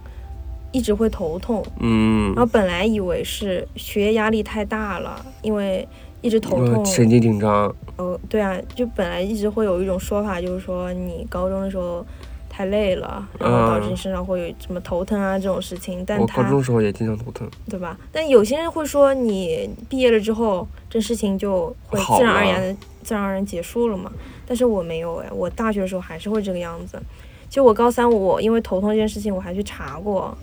[0.77, 5.89] 一直会头痛，嗯然后本来以为是学业压力太大了，因为
[6.21, 12.05] 一直头痛嗯，，神经紧张，呃，对啊，就本来一直会有一种说法，就是说你高中的时候
[12.51, 17.49] 太累了，然后导致你身上会有什么头疼啊这种事情，但我高中时候也经常头疼。
[17.71, 17.97] 对吧？
[18.13, 24.13] 但有些人会说，你毕业了之后，这事情就会自然而然的、自然而然结束了嘛。
[24.47, 27.01] 但是我没有哎，我大学的时候还是会这个样子。
[27.49, 30.37] 就我高三，我因为头痛这件事情，我还去查过，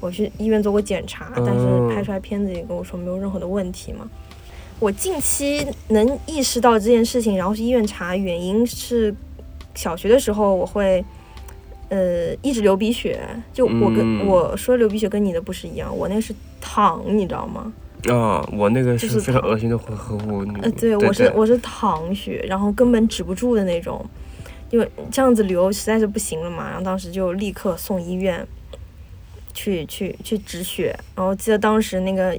[0.00, 4.08] 我去医院做过检查，但是嗯拍出来片子也跟我说没有任何的问题嘛。
[4.78, 9.14] 我近期能意识到这件事情，然后去医院查，原因是
[9.74, 11.04] 小学的时候我会。
[11.92, 13.18] 呃，一直流鼻血，
[13.52, 17.72] 就我跟、嗯我说流鼻血跟你的不是一样，我那个是淌，你知道吗？
[18.08, 20.44] 啊，我那个是是非常恶心的混合物。
[20.44, 24.06] 你呃，对，我是我是淌血，然后根本止不住的那种，
[24.70, 28.46] 因为这样子流实在是不行了嘛，然后当时就立刻送医院
[29.52, 32.38] 去去去止血，然后记得当时那个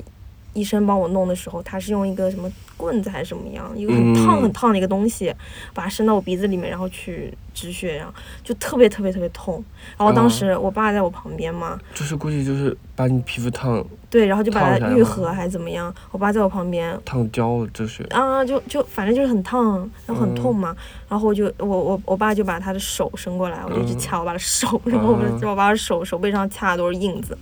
[0.54, 5.34] 医生帮我弄的时候，他是用一个什么棍子还是什么样，一个很烫嗯很烫的一个东西，
[5.74, 9.64] 把它伸到我鼻子里面，然后去止血，然后就特别特别特别痛，
[9.98, 10.30] 然后当哦。
[10.30, 20.76] 时我爸在我旁边嘛，就是估计就是把你皮肤烫对，然后就把它愈合还是怎么样，我爸在我旁边，烫焦了，这是啊，就就反正就是很烫，然后很痛嗯嘛，
[21.08, 24.00] 然后我就我我我爸就把他的手伸过来，我就一直嗯。
[24.00, 25.40] 掐我爸的手，然后我嗯。
[25.40, 27.38] 就我爸的手手背上掐的都是印子。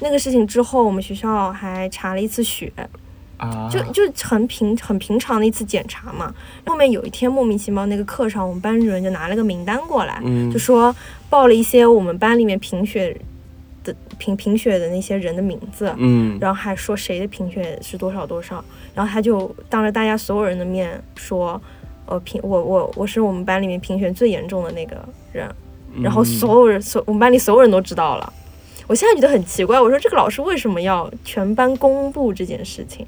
[0.00, 2.72] 那个事情之后，我们学校还查了一次血，
[3.36, 6.32] 啊，就就很平很平常的一次检查嘛。
[6.64, 10.48] 后面有一天莫名其妙，那个课上我们班主任就拿了个名单过来，嗯。
[10.52, 10.94] 就说
[11.28, 13.20] 报了一些我们班里面贫血
[13.84, 18.64] 的贫贫血的那些人的名字，嗯然后还说谁的贫血是多少多少，
[18.94, 21.60] 然后他就当着大家所有人的面说，
[22.06, 24.96] 呃贫我我我是我们班里面贫血最严重的那个
[25.32, 25.48] 人，
[26.02, 28.32] 然后嗯所有人所我们班里所有人都知道了。
[28.86, 33.06] 我现在觉得很奇怪，我说这个老师为什么要全班公布这件事情？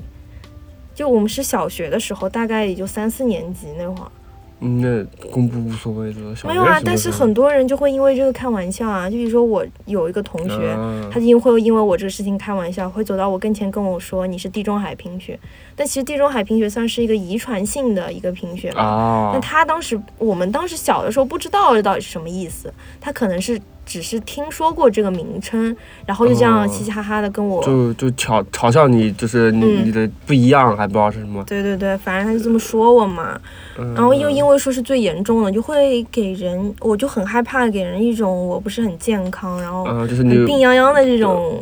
[0.95, 4.20] 就我们是小学的时候，大概也就三四年级那会儿，嗯，
[4.61, 6.37] 那公布无所谓的。
[6.37, 15.39] 小没有啊但是很多人就会因为这个开玩笑啊，就比如说我有一个同学，啊他就会因为我这个事情开玩笑，会走到我跟前跟我说你是地中海贫血，
[15.75, 18.83] 但其实地中海贫血算是一个遗传性的一个贫血吧。
[18.83, 25.77] 啊那，他当时我们当时小的时候不知道这到底是什么意思，他可能是只是听说过这个名称，
[26.07, 27.61] 然后就这样哦嘻嘻哈哈的跟我。
[27.65, 31.43] 就就嘲嘲笑你，就是你、嗯你的不一样，还不知道是什么。
[31.43, 33.41] 对对对，反正他就这么说我嘛，
[33.77, 41.61] 嗯、然后又因为说是最严重的，就会给人，我就很害怕给人一种我不是很健康，然后嗯、就是病殃殃的这种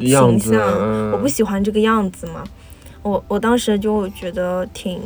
[0.00, 2.44] 形象，嗯、我不喜欢这个样子嘛。
[3.02, 5.00] 我我当时就觉得挺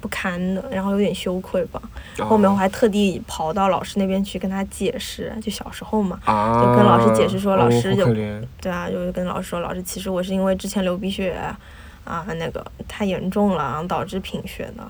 [0.00, 1.80] 不堪的，然后有点羞愧吧。
[2.18, 8.14] 后面我还特地跑到老师那边去跟他解释，就小时候嘛，啊，就跟老师解释说老师哦、就
[8.60, 11.36] 对啊，就是跟老师说，老师其实我是因为之前流鼻血
[12.04, 14.84] 啊，那个太严重了，然后导致贫血的。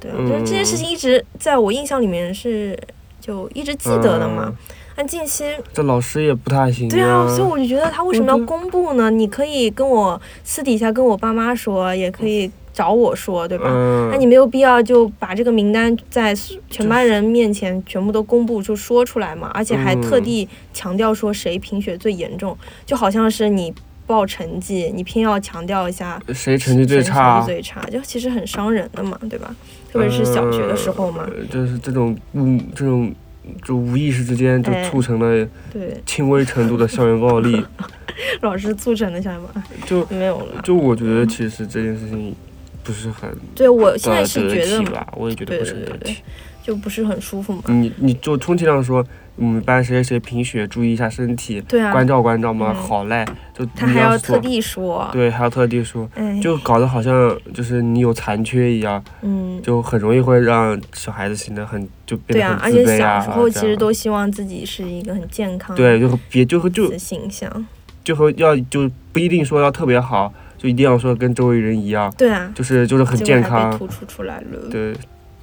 [0.00, 2.78] 对，就是这件事情一直在我印象里面是
[3.20, 4.44] 就一直记得的嘛。
[4.46, 4.56] 嗯
[4.94, 5.42] 但近期
[5.72, 9.10] 这老师也不太行对啊，所以我就觉得他为什么要公布呢？
[9.10, 13.66] 你可以跟我私底下跟我爸妈说，也可以找我说，对吧？
[13.68, 16.34] 嗯，那你没有必要就把这个名单在
[16.70, 22.56] 全班人面前全部都公布就说出来嘛，而且还特地强调说谁贫血最严重，
[22.86, 23.72] 就好像是你
[24.06, 27.52] 报成绩，你偏要强调一下谁成绩最谁差成绩？
[27.52, 29.54] 最差，就其实很伤人的嘛，对吧？
[29.92, 33.14] 特别是小学的时候嘛，呃就是这种无这种
[33.62, 37.62] 就无意识之间就哎促成了对，轻微程度的校园暴力，
[38.40, 39.48] 老师促成的像什么
[39.84, 40.62] 就没有了。
[40.62, 42.34] 就我觉得其实这件事情
[42.82, 46.16] 不是很对我现在呃是觉得吧，我也觉得不是对对对很得体。，
[46.62, 47.62] 就不是很舒服嘛。
[47.66, 53.24] 你你就充其量说我们班谁谁谁贫血，注意一下身体，对啊，关照关照嘛，嗯好嘞，
[53.56, 63.20] 就他你还要特地说，对，还要特地说，哎，就搞得好像就是你有残缺一样，嗯，就很容易会让小孩子显得很就变得对啊，而且很自卑啊。
[63.20, 67.66] 小时候这样其实都希望自己是一个很健康对，就别就就的形象，
[68.04, 74.70] 就和要就不一定说要特别好，就一定要说跟周围人一样，对啊，就是就是很健康，突出出来了。
[74.70, 74.94] 对，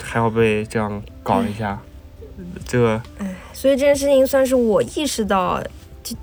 [0.01, 1.77] 还要被这样搞一下，
[2.65, 3.01] 这个
[3.51, 5.61] 所以这件事情算是我意识到，
[6.01, 6.15] 这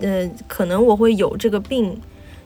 [0.00, 1.96] 呃，可能我会有这个病，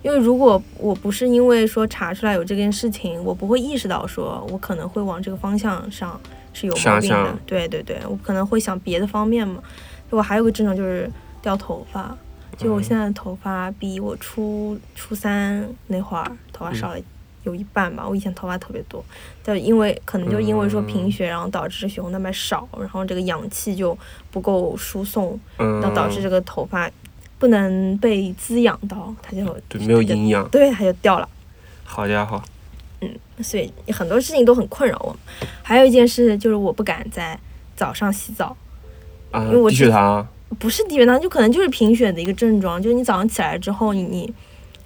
[0.03, 6.21] 因为如果我不是因为说查出来有这件事情，我不会意识到说我可能会往这个方向上
[6.53, 7.35] 是有毛病的。
[7.47, 9.63] 对对对，我可能会想别的方面嘛。
[10.11, 12.15] 我还有个症状就是掉头发，
[12.57, 17.01] 就我现在的头发比我初初三那会儿头发少了
[17.43, 18.07] 有一半吧。
[18.09, 19.05] 我以前头发特别多，
[19.43, 23.97] 但因为可能就因为说贫血，然后导致血红蛋白少，然后这个氧气就
[24.31, 26.91] 不够输送，嗯然后导致这个头发
[27.39, 31.29] 不能被滋养到，它就对没有营养，对它就掉了。
[31.85, 32.43] 好家伙，
[33.01, 33.11] 嗯
[33.43, 35.15] 所以很多事情都很困扰我。
[35.63, 37.39] 还有一件事就是我不敢在
[37.77, 38.57] 早上洗澡，
[39.31, 40.27] 啊因为我，低之血糖
[40.59, 44.35] 不是低血糖，就可能就是贫血的一个症状，就是你早上起来之后，你你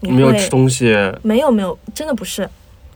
[0.01, 2.49] 你没有会吃东西，没有没有，真的不是。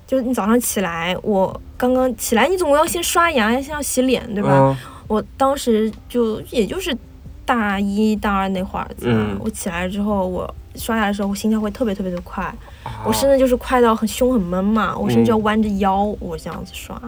[0.07, 4.51] 就是你早上起来，我刚刚起来，你总归要先刷牙，先要洗脸，对吧？
[4.53, 4.77] 嗯
[5.09, 6.97] 我当时就也就是
[7.45, 12.45] 大一大二那会儿，嗯我起来之后，我刷牙的时候，我心跳会特别特别的快，
[12.83, 16.99] 啊我甚至就是快到很胸很闷嘛，我甚至要嗯弯着腰，我这样子刷，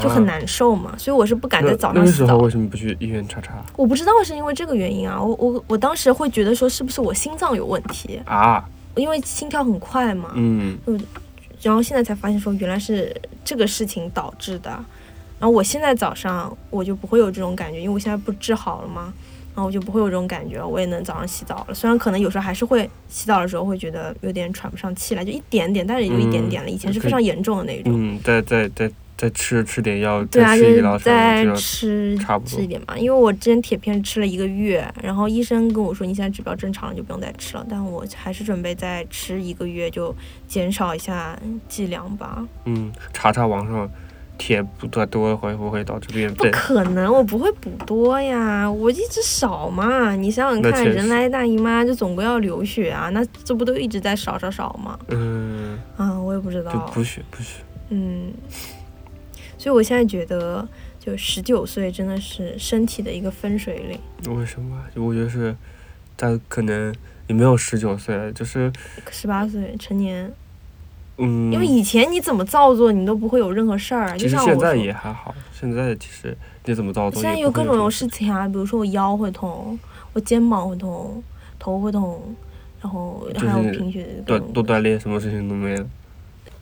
[0.00, 2.36] 就很难受嘛，所以我是不敢在早那时候上洗澡。
[2.38, 8.64] 为什么不去医院查查我不知道是因为这个原因啊，我我我当时会觉得说是不是我心脏有问题，啊？
[8.94, 10.78] 因为心跳很快嘛，嗯，
[11.60, 14.70] 然后现在才发现说原来是这个事情导致的。
[15.40, 19.12] 然后我现在早上我就不会有这种感觉，因为我现在不治好了吗，
[19.54, 21.74] 然后我就不会有这种感觉，我也能早上洗澡了。
[21.74, 26.70] 虽然可能有时候还是会洗澡的时候会觉得有点喘不上气来，就一点点，但是也就一点点了。
[26.70, 27.92] 以前是非常严重的那种。
[27.94, 37.64] 嗯，再再再再吃吃点药，对啊，就是再吃再吃差不多吃一点嘛，因为我之前铁片吃了一个月，然后医生跟我说你现在指标正常了，就不用再吃了。
[37.68, 40.14] 但我还是准备再吃一个月，就
[40.48, 42.44] 减少一下剂量吧。
[42.64, 43.88] 嗯，查查网上
[44.36, 46.44] 铁不多多会不会导致变不？
[46.50, 50.16] 可能，我不会补多呀，我一直少嘛。
[50.16, 54.98] 你想想看，人来大姨妈就总归要流血啊，那这不都一直在少少少吗？
[55.08, 56.72] 嗯，啊，我也不知道。
[56.92, 57.60] 补血补血。
[57.90, 58.32] 嗯，
[59.64, 60.68] 所以我现在觉得，
[61.00, 63.98] 就十九岁真的是身体的一个分水岭。
[64.36, 64.78] 为什么？
[64.96, 65.56] 我觉得是，
[66.18, 66.94] 他可能
[67.28, 68.70] 也没有十九岁，就是
[69.10, 70.30] 十八岁成年，
[71.16, 74.14] 嗯，因为以前你怎么造作，你都不会有任何事儿。
[74.18, 79.78] 其就像我实现在也还好，现在其实你怎么造作现在有各种事情啊，比如说我腰会痛，
[80.12, 81.22] 我肩膀会痛，
[81.58, 82.20] 头会痛，
[82.82, 85.86] 然后还有贫血各多多锻炼，什么事情都没了。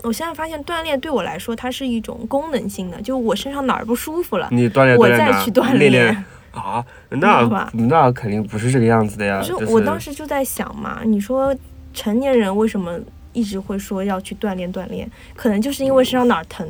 [0.02, 9.40] 我现在发现锻炼对我来说，它是一种功能性的，就我身上哪儿不舒服了，你锻炼我锻炼我再去锻练练啊，那那肯定不是这个样子的呀。
[9.40, 11.54] 就就是是我当时就在想嘛，你说
[11.94, 12.98] 成年人为什么
[13.32, 15.10] 一直会说要去锻炼锻炼？
[15.34, 16.66] 可能就是因为身上哪儿疼，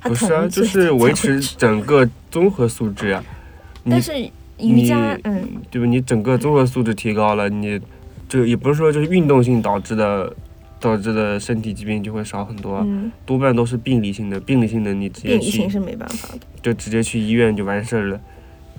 [0.00, 3.22] 他疼，不是啊，就是维持整个综合素质呀。
[3.82, 4.12] 你但是
[4.58, 5.86] 瑜伽，嗯，对吧？
[5.86, 7.80] 你整个综合素质提高了，你
[8.28, 10.32] 这也不是说就是运动性导致的
[10.82, 14.38] 导致的身体疾病就会少很多，嗯，多半都是病理性的。
[14.40, 16.40] 病理性的你直接去病理性是没办法的。
[16.60, 18.20] 就直接去医院就完事儿了。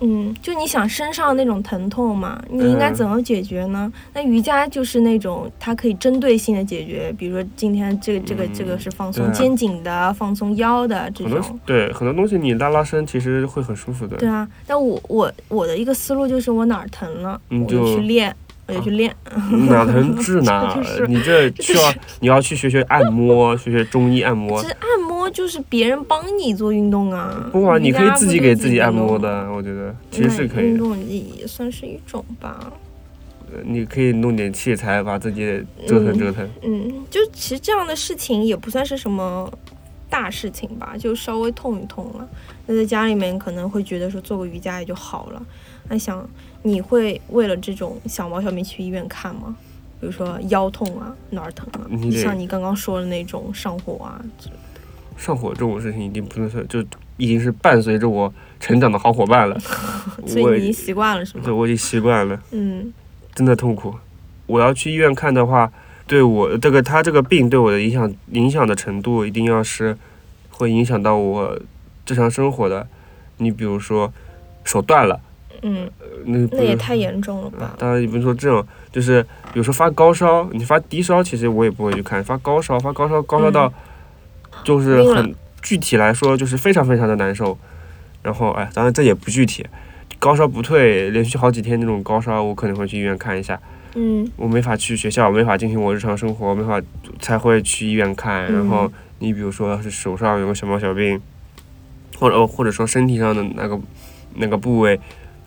[0.01, 3.89] 嗯，就你想身上那种疼痛嘛，你应该嗯怎么解决呢？
[4.13, 11.59] 那瑜伽就是那种它可以针对性的解决，比如说今天这个这个这个是放松肩颈的、放松腰的这种。
[11.65, 14.17] 对很多东西你拉拉伸其实会很舒服的。
[14.17, 18.35] 对啊，但我我我的一个思路就是我哪儿疼了，我你就就去练，
[18.73, 19.13] 我就去练。
[19.67, 20.75] 哪能治哪
[21.07, 24.67] 你这这需要你要去学学按摩，学学中医按摩其。
[24.67, 28.93] 实按摩就是别人帮你做运动啊，不啊，你可以自己给自己按。
[28.93, 32.71] 摩的，我觉得其实是可以运动也也算是一种吧。
[33.65, 36.49] 你可以弄点器材把自己折腾折腾。
[36.63, 39.51] 嗯，就其实这样的事情也不算是什么
[40.09, 42.27] 大事情吧，就稍微痛一痛了。
[42.65, 45.45] 那在家里面可能会觉得说做个瑜伽也就好了。
[45.89, 46.27] 那想
[46.63, 49.55] 你会为了这种小毛小病去医院看吗？
[49.99, 51.87] 比如说腰痛啊，哪儿疼啊？
[51.89, 54.55] 你像你刚刚说的那种上火啊，之类
[55.15, 56.83] 上火这种事情已经不能说，就
[57.17, 59.57] 已经是伴随着我成长的好伙伴了。
[60.27, 61.43] 所以你已经习惯了是吗？
[61.45, 62.91] 对我已经习惯了，嗯
[63.33, 63.95] 真的痛苦。
[64.45, 65.71] 我要去医院看的话，
[66.05, 69.97] 对我这个他这个病对我的影响影响的程度，一定要是
[70.49, 71.57] 会影响到我
[72.05, 72.87] 正常生活的。
[73.37, 74.11] 你比如说
[74.65, 75.21] 手断了，
[75.63, 77.73] 嗯，呃那那也太严重了吧？
[77.79, 82.23] 当然也不是说这种，就是比如说发高烧，你发低烧，其实我也不会去看。
[82.23, 83.71] 发高烧，发高烧，高烧到
[84.63, 87.57] 就是很具体来说，就是非常非常的难受。
[88.21, 89.65] 然后哎，当然这也不具体，
[90.19, 93.59] 高烧不退，连续好几天那种高烧，我可能会去医院看一下。
[93.95, 96.81] 嗯我没法去学校，没法进行我日常生活，没法
[97.19, 98.51] 才会去医院看。
[98.51, 101.21] 然后嗯你比如说要是手上有个小毛小病，
[102.17, 103.79] 或者或者说身体上的那个
[104.35, 104.99] 那个部位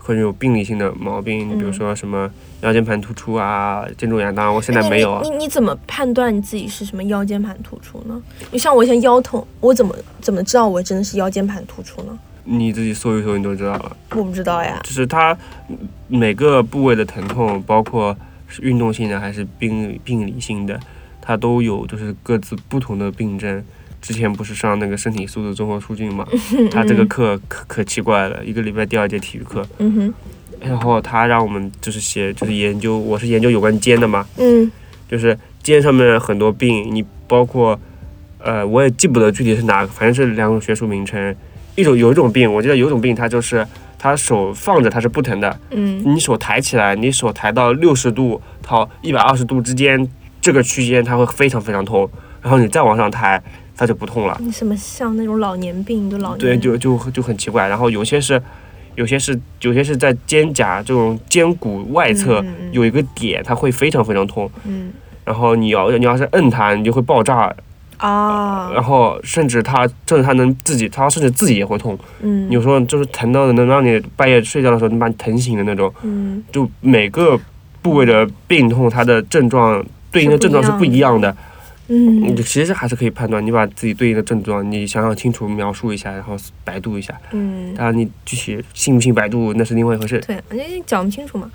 [0.06, 5.30] 或者有病理性的毛病，你比如嗯说什么腰间盘突出啊、肩周炎，当然我现在没有啊你。
[5.30, 8.22] 你你怎么判断你自己是什么腰间盘突出呢？
[8.52, 12.16] 你像我现在腰痛，我怎么怎么知道我真的是腰间盘突出呢？
[12.44, 13.96] 你自己搜一搜，你就知道了。
[14.10, 14.78] 我不知道呀。
[14.84, 15.36] 就是它
[15.68, 18.16] 嗯每个部位的疼痛，包括
[18.46, 20.78] 是运动性的还是病病理性的，
[21.20, 23.60] 它都有就是各自不同的病症。
[24.06, 26.24] 之前不是上那个身体素质综合促进嘛，
[26.70, 30.14] 他这个课可可奇怪了，一个礼拜第二节体育课，嗯哼，
[30.60, 34.70] 然后他让我们就是写就是研究，我是研究有关肩的嘛，嗯。
[35.08, 37.76] 就是肩上面很多病，你包括
[38.38, 41.34] 呃我也记不得具体是哪个，反正是两种学术名称。
[41.74, 43.66] 一种有一种病，我记得有一种病，它就是
[43.98, 46.02] 他手放着它是不疼的，嗯。
[46.04, 50.08] 你手抬起来，你手抬到六十度到一百二十度之间
[50.40, 52.08] 这个区间，它会非常非常痛，
[52.42, 53.40] 然后你再往上抬，
[53.76, 54.36] 它就不痛了。
[54.40, 57.68] 你什么像那种老年病，就老年对，就就就很奇怪。
[57.68, 58.40] 然后有些是，
[58.94, 64.50] 有些是，有些是在肩胛这种肩骨外侧有一个点，它会非常非常痛。
[64.64, 64.92] 嗯
[65.24, 67.52] 然后你要你要是摁它，你就会爆炸。
[67.98, 71.98] 啊然后甚至它甚至它能自己，它甚至自己也会痛。
[72.20, 75.92] 嗯有时候就是疼到能让你半夜睡觉的时候能把你疼醒的那种。
[76.02, 77.38] 嗯就每个
[77.82, 81.30] 部位的病痛，它的症状对应的症状是不一样的。
[81.30, 81.36] 你
[81.88, 87.16] 嗯其实还是可以判断，你把自己对应的症状，你想想清楚，描述一下，然后百度一下。
[87.32, 90.18] 嗯，当然，你具体信不信百度那是另外一回事。
[90.26, 91.50] 对，你讲不清楚嘛。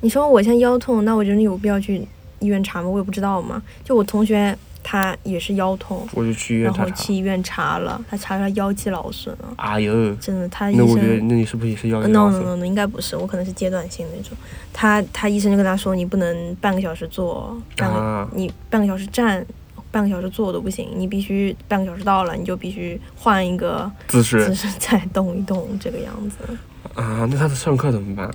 [0.00, 2.00] 你说我现在腰痛，那我真的有必要去
[2.40, 2.88] 医院查吗？
[2.88, 3.62] 我也不知道嘛。
[3.84, 4.56] 就我同学
[4.90, 6.90] 他也是腰痛，我就去医院然后。
[6.92, 11.28] 去医院查了，他查出来腰肌劳损了，哎呦，真的，他医那我觉得生。
[11.28, 14.34] 那你是不是也是腰 No 肌劳 no 损？no no，应该不是，我可能是阶段性那种。
[14.72, 19.44] 他他医生就跟他说，你不能半个小时坐，半个、啊，你半个小时站，
[19.90, 26.56] 半个小时坐都不行，你必须半个小时到了，你就必须换一个姿势姿势再动一动，这个样子。
[26.94, 28.30] 啊，那他上课怎么办？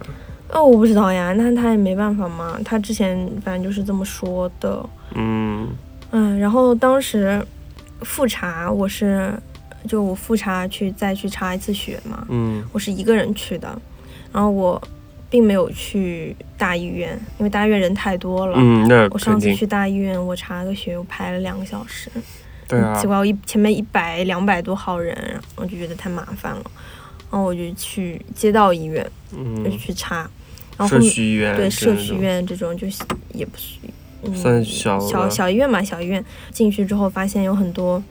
[0.52, 2.60] 哦，我不知道呀，那他也没办法嘛。
[2.64, 5.68] 他之前反正就是这么说的，嗯
[6.16, 7.44] 嗯，然后当时
[8.02, 9.34] 复查，我是
[9.88, 13.68] 就我复查去再去查一次血嘛，嗯我是一个人去的，
[14.32, 14.80] 然后我
[15.30, 18.54] 并没有去大医院，因为大医院人太多了。
[18.58, 22.12] 嗯，那我上次去大医院，我查了个血，我排了两个小时，
[22.68, 25.18] 对啊奇怪我一前面一百两百多号人，
[25.56, 26.64] 我就觉得太麻烦了，
[27.32, 30.30] 然后我就去街道医院就嗯，去查，
[30.78, 32.86] 然后后社区医院对社区医院这种就
[33.34, 33.80] 也不是
[34.26, 36.24] 嗯算小小小医院嘛，小医院。
[36.52, 38.02] 进去之后发现有很多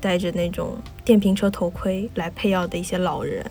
[0.00, 3.44] 戴着那种电瓶车头盔来配药的一些老人，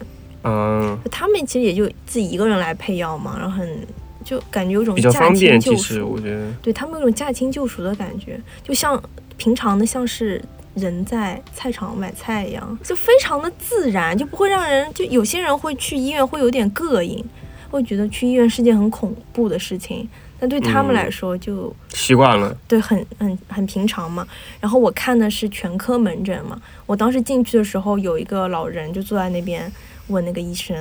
[0.43, 3.87] 嗯，他们其实也就自己一个人来配药嘛，然后很
[4.23, 5.59] 就感觉有种比较驾轻方便。
[5.59, 6.07] 就其实熟。
[6.07, 9.01] 我觉得，对他们有种驾轻就熟的感觉，就像
[9.37, 10.41] 平常的像是
[10.75, 17.23] 人在菜场买菜一样，就非常的自然，就不会让人就有些人会去医院会有点膈应，
[17.69, 20.07] 会觉得去医院是件很恐怖的事情，
[20.43, 22.53] 但对他们嗯来说就、习惯了。
[22.67, 24.27] 对很很很平常嘛。
[24.59, 29.71] 然后我看的是全科门诊嘛，我当时进去的时候有一个老人就坐在那边
[30.07, 30.75] 问那个医生。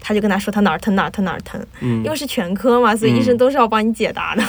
[0.00, 4.42] 他就跟他说他哪儿疼哪儿疼哪儿疼，嗯因为是全科嘛，所以医生嗯都是要帮你解答的。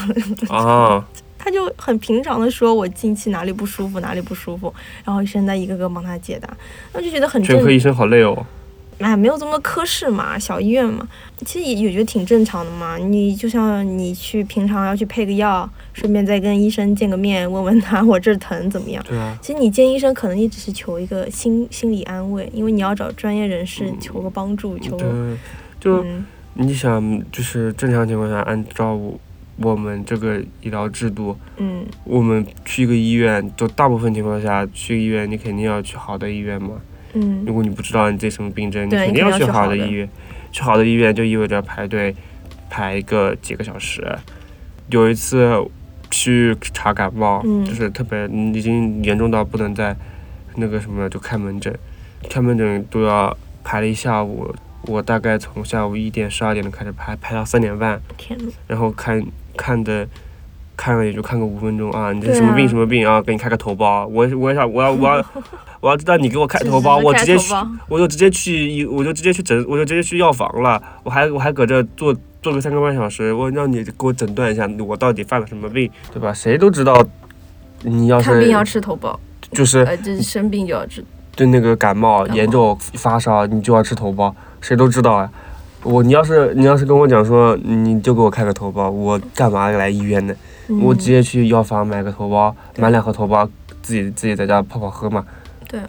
[0.53, 1.03] 啊，
[1.39, 4.72] 他就很平常的说我近期哪里不舒服哪里不舒服，
[5.03, 6.47] 然后医生在一个个帮他解答，
[6.93, 8.45] 我就觉得很正全科医生好累哦。
[9.00, 11.08] 哎，没有这么多科室嘛，小医院嘛，
[11.45, 12.97] 其实也也觉得挺正常的嘛。
[12.97, 19.02] 你就像你去平常要去配个药，顺便再跟医生见个面，问问他我这儿疼怎么样。
[19.08, 25.38] 对啊，其实你见医生可能也只是求一个心心理安慰，因为你要找专业人士求个帮助，对，
[25.80, 26.26] 就嗯
[26.56, 29.18] 你想，就是正常情况下，按照我
[29.62, 36.72] 我们这个医疗制度，嗯我们去一个医院，就大部分情况下去医院，你肯定要去好的医院嘛。
[37.14, 40.07] 嗯如果你不知道你自己什么病症，你肯定要去好的医院。
[40.51, 42.16] 去好的医院就意味着排队
[42.70, 44.03] 排个几个小时。
[44.89, 45.64] 有一次
[46.10, 49.95] 去查感冒，嗯就是特别嗯已经严重到不能再
[50.55, 51.74] 那个什么就看门诊，
[52.30, 54.53] 看门诊都要排了一下午。
[54.84, 59.24] 我大概从下午一点十二点就开始排，排到三点半，天呐，然后看
[59.55, 60.07] 看的
[60.80, 65.25] 看了也就看个五分钟啊，你这什么病啊什么病啊，给你开个头孢，我我想我要我要
[65.82, 67.53] 我要知道你给我开头孢，我直接去
[67.89, 76.34] 我就直接去医我就直接去诊我就直接去药房了，我还我还搁这坐坐个三个半小时，我让你给我诊断一下我到底犯了什么病，对吧？
[76.34, 77.05] 谁都知道，
[77.84, 79.13] 你要看病要是吃头孢，
[79.51, 81.03] 就是呃，就是生病就要吃。
[81.36, 85.30] 对那个感冒感冒严重发烧，你就要吃头孢，谁都知道啊。
[85.84, 90.36] 我你要是你要是跟我讲说你就给我开个头孢，我干嘛来医院呢？
[90.82, 93.47] 我嗯直接去药房买个头孢，买两盒头孢，
[93.82, 95.25] 自己自己在家泡泡喝嘛。
[95.71, 95.82] 但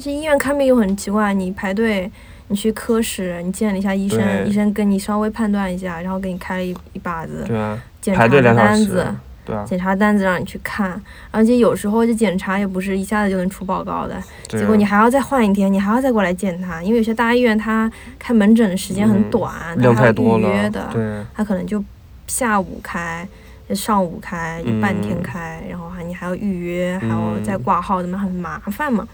[0.00, 2.10] 是医院看病又很奇怪，你排队，
[2.48, 9.06] 你去科室，你见了一下医生，医生跟你稍微判断一下，然后给你开了一一把子对啊，检查单子，，
[9.46, 21.82] 对啊，检查单子让你去看，而且有时候这检查也不是一下子就能出报告的，对结果你啊，还要再换一天，你还要再过来见他，因为有些大医院他开门诊的时间很嗯短，量他还要太多了预约的，，对，他可能就
[22.26, 23.26] 下午开。
[23.74, 29.04] 上午开就半天嗯开，然后还你还要预约，还要再嗯挂号，怎么很麻烦嘛？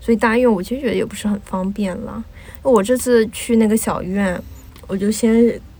[0.00, 2.20] 所以大医院我其实觉得也不是很方便了。
[2.62, 4.42] 我这次去那个小医院，
[4.88, 5.32] 我就先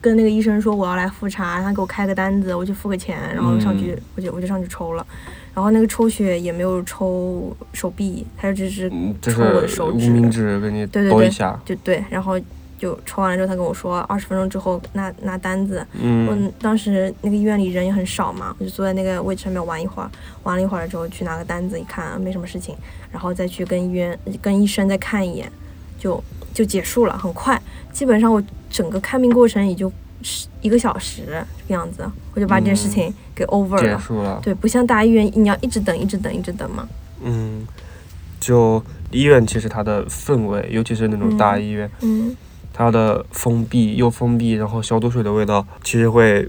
[0.06, 4.02] 跟那个医生说我要来复查，他给我开个单子，我就付个钱，然后上去、嗯。
[4.14, 5.04] 我就我就上去抽了，
[5.52, 8.88] 然后那个抽血也没有抽手臂，他就只是
[9.20, 11.28] 抽我的手指无名指给你对对对
[11.64, 12.38] 就对，然后
[12.78, 20.08] 就抽完了之后，他跟我说二十分钟之后拿拿单子，嗯，我当时那个医院里人也很少嘛，我就坐在那个位置上面玩一会儿，
[20.44, 22.76] 玩了一会儿之后去拿个单子，一看啊没什么事情，
[23.10, 25.50] 然后再去跟医院跟医生再看一眼，
[25.98, 26.22] 就
[26.56, 27.60] 就结束了，很快。
[27.92, 29.92] 基本上我整个看病过程也就
[30.22, 33.82] 十一个小时这个样子，我就把这件事情给 over 了。
[33.82, 36.88] 结束了，对，不像大医院你要一直等，一直等，一直等嘛。
[37.22, 37.66] 嗯，
[38.40, 42.34] 就医院其实它的氛围，尤其是那种大嗯医院，嗯，
[42.72, 46.48] 它的封闭又封闭，然后消毒水的味道，其实会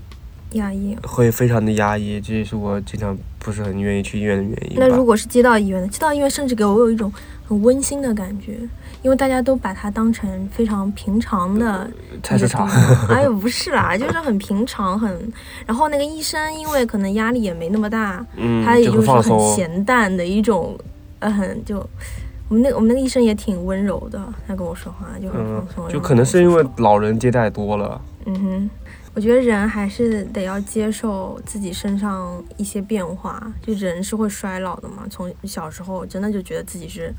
[0.54, 0.96] 压抑。
[1.04, 3.18] 会非常的压抑，这也是我经常
[3.48, 5.06] 不是很愿意去医院的原因那如。
[5.06, 5.88] 果是街道医院呢？
[5.88, 7.10] 街道医院甚至给我有一种
[7.48, 8.58] 很温馨的感觉，
[9.02, 11.90] 因为大家都把它当成非常平常的
[12.22, 12.68] 菜市场。
[13.08, 15.32] 哎呦，不是啦， 就是很平常，很。
[15.66, 20.78] 然后那个医生，因为可能压力也没那么大，嗯，他也就就是很闲淡的一种，
[21.20, 21.78] 呃，很就。
[22.50, 28.70] 我们那个我们那个医生也挺温柔的，他跟我说话就很嗯放松。，就可能是因为老人接待多了，嗯哼，
[29.18, 35.08] 我觉得人还是得要接受自己身上一些变化，就人是会衰老的嘛。
[35.10, 37.12] 从小时候真的就觉得自己是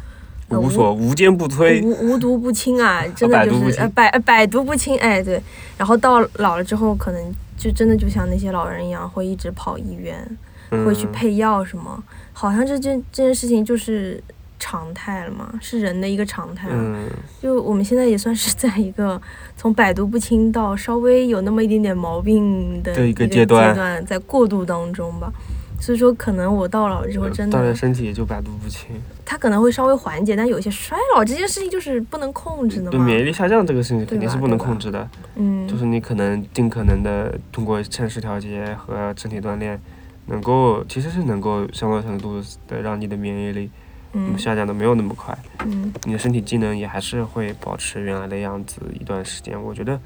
[0.47, 5.43] 呃无所无坚不摧，无无毒不侵啊， 真的就是呃百呃百毒不侵，哎对。
[5.77, 7.21] 然后到老了之后，可能
[7.57, 10.25] 就真的就像那些老人一样，会一直跑医院，
[10.71, 12.01] 会去嗯配药什么，
[12.33, 14.23] 好像这件这件事情就是
[14.59, 16.75] 常态了嘛，是人的一个常态了。
[16.77, 17.07] 嗯，
[17.41, 19.21] 就我们现在也算是在一个
[19.57, 25.33] 从百毒不侵到稍微有那么一点点毛病的的一个阶阶段在过渡当中吧。
[25.81, 28.89] 所以说，可能我到老了之后，真的到了身体也就百毒不侵。
[29.25, 32.99] 它可能会稍微缓解，但有些衰老这件事情就是不能控制的对。
[32.99, 39.81] 免疫力下降这个事情肯定是不能控制的，嗯，就是你可能尽可能的通过膳食调节和身体锻炼，
[40.27, 43.71] 能够其实是能够相当程度的让你的免疫力
[44.13, 49.61] 嗯下降的没有那么快，嗯你的身体机能也还是会保持原来的样子一段时间。
[49.63, 49.99] 我觉得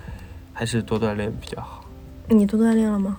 [0.52, 1.84] 还是多锻炼比较好。
[2.28, 3.16] 你多锻炼了吗？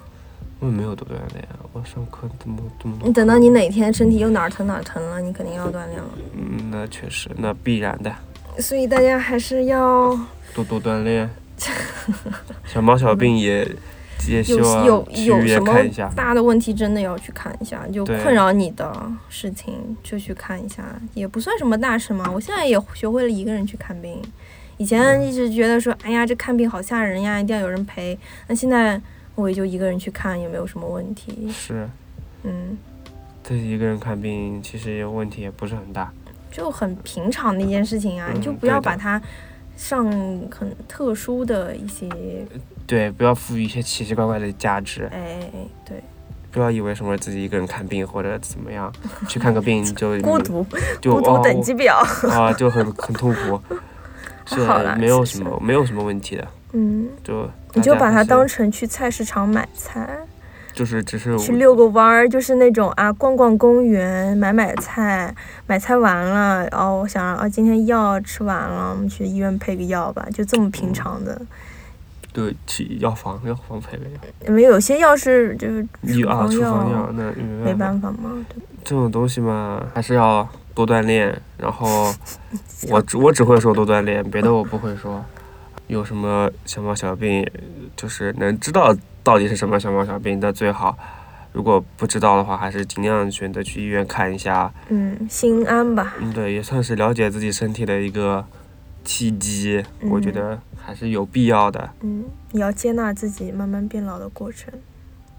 [0.59, 2.97] 我没有多锻炼，我上课怎么怎么。
[3.03, 6.09] 你等到你哪天身体又哪儿疼哪儿疼了，你肯定要锻炼了。
[6.37, 8.13] 嗯，那确实，那必然的，
[8.59, 10.17] 所以大家还是要
[10.53, 11.29] 多多锻炼。
[12.65, 13.69] 小毛小病也
[14.31, 15.73] 也希有望有有什么。
[16.15, 17.85] 大的问题，真的要去看一下。
[17.91, 22.29] 就困扰你的事情，就去看一下，也不算什么大事嘛。
[22.31, 24.21] 我现在也学会了一个人去看病，
[24.77, 28.17] 以前一直觉得说，哎呀，这看病好吓人呀，一定要有人陪。
[28.47, 28.99] 那现在
[29.35, 31.49] 我也就一个人去看，也没有什么问题。
[31.51, 31.87] 是，
[32.43, 32.77] 嗯，
[33.43, 36.11] 自己一个人看病，其实也问题也不是很大。
[36.51, 39.19] 就很平常的一件事情啊，嗯你就不要把它
[39.75, 40.05] 上
[40.51, 42.07] 很特殊的一些，
[42.85, 45.49] 对，不要赋予一些奇奇怪怪的价值，哎，
[45.85, 46.03] 对，
[46.51, 48.91] 不要以为什么自己一个人看病或者怎么样，
[49.27, 50.65] 去看个病就 孤独
[51.01, 52.05] 就孤独等级表。
[52.23, 53.59] 哦啊，就很很痛苦。
[54.45, 60.19] 是好啦没有什么没有什么问题的，嗯，就你就把它当成去菜市场买菜。
[60.73, 65.33] 就是只是去遛个弯儿，就是那种啊，逛逛公园，买买菜，
[65.67, 71.39] 买菜完了，然后我想啊，今天药吃完了，我们去医院配个药吧，就这么平常的。
[72.33, 78.09] 对去药房药房配个药，因为有些药是就是你啊处方药药，那没没办法。
[78.11, 78.45] 嘛。
[78.83, 81.39] 这种东西嘛，还是要多锻炼。
[81.57, 82.13] 然后
[82.89, 85.23] 我只我只会说多锻炼，别的我不会说。
[85.87, 87.47] 有什么小毛小病，
[87.95, 90.97] 就是能知道到底是什么小毛小病那最好。
[91.51, 94.73] 如果不知道的话，还是尽量选择去医院看一下。
[94.89, 96.15] 嗯，心安吧。
[96.19, 98.43] 嗯，对，也算是了解自己身体的一个
[99.03, 99.83] 契机。
[100.01, 101.89] 我觉嗯得还是有必要的。
[102.01, 104.71] 嗯，你要接纳自己慢慢变老的过程。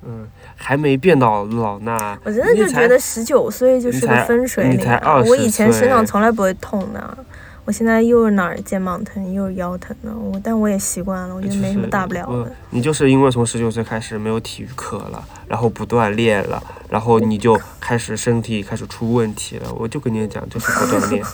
[0.07, 7.19] 嗯，还没变到老那，我真的就觉得十九岁就是个分水你才岭啊！20我以前身上从来不会痛的，
[7.65, 12.53] 我现在又是哪儿肩膀疼，又是腰疼的，我但我也习惯了，我觉得没什么大不了不的。
[12.69, 19.73] 你就是因为从十九岁开始没有体育课了，然后不锻炼了，然后你就开始身体开始出问题了。
[19.73, 21.25] 我就跟你讲，就是不锻炼。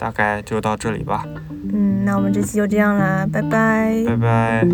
[0.00, 1.24] 好，大概就到这里吧，
[1.72, 4.02] 嗯，那我们这期就这样啦，拜拜。
[4.06, 4.66] 拜拜。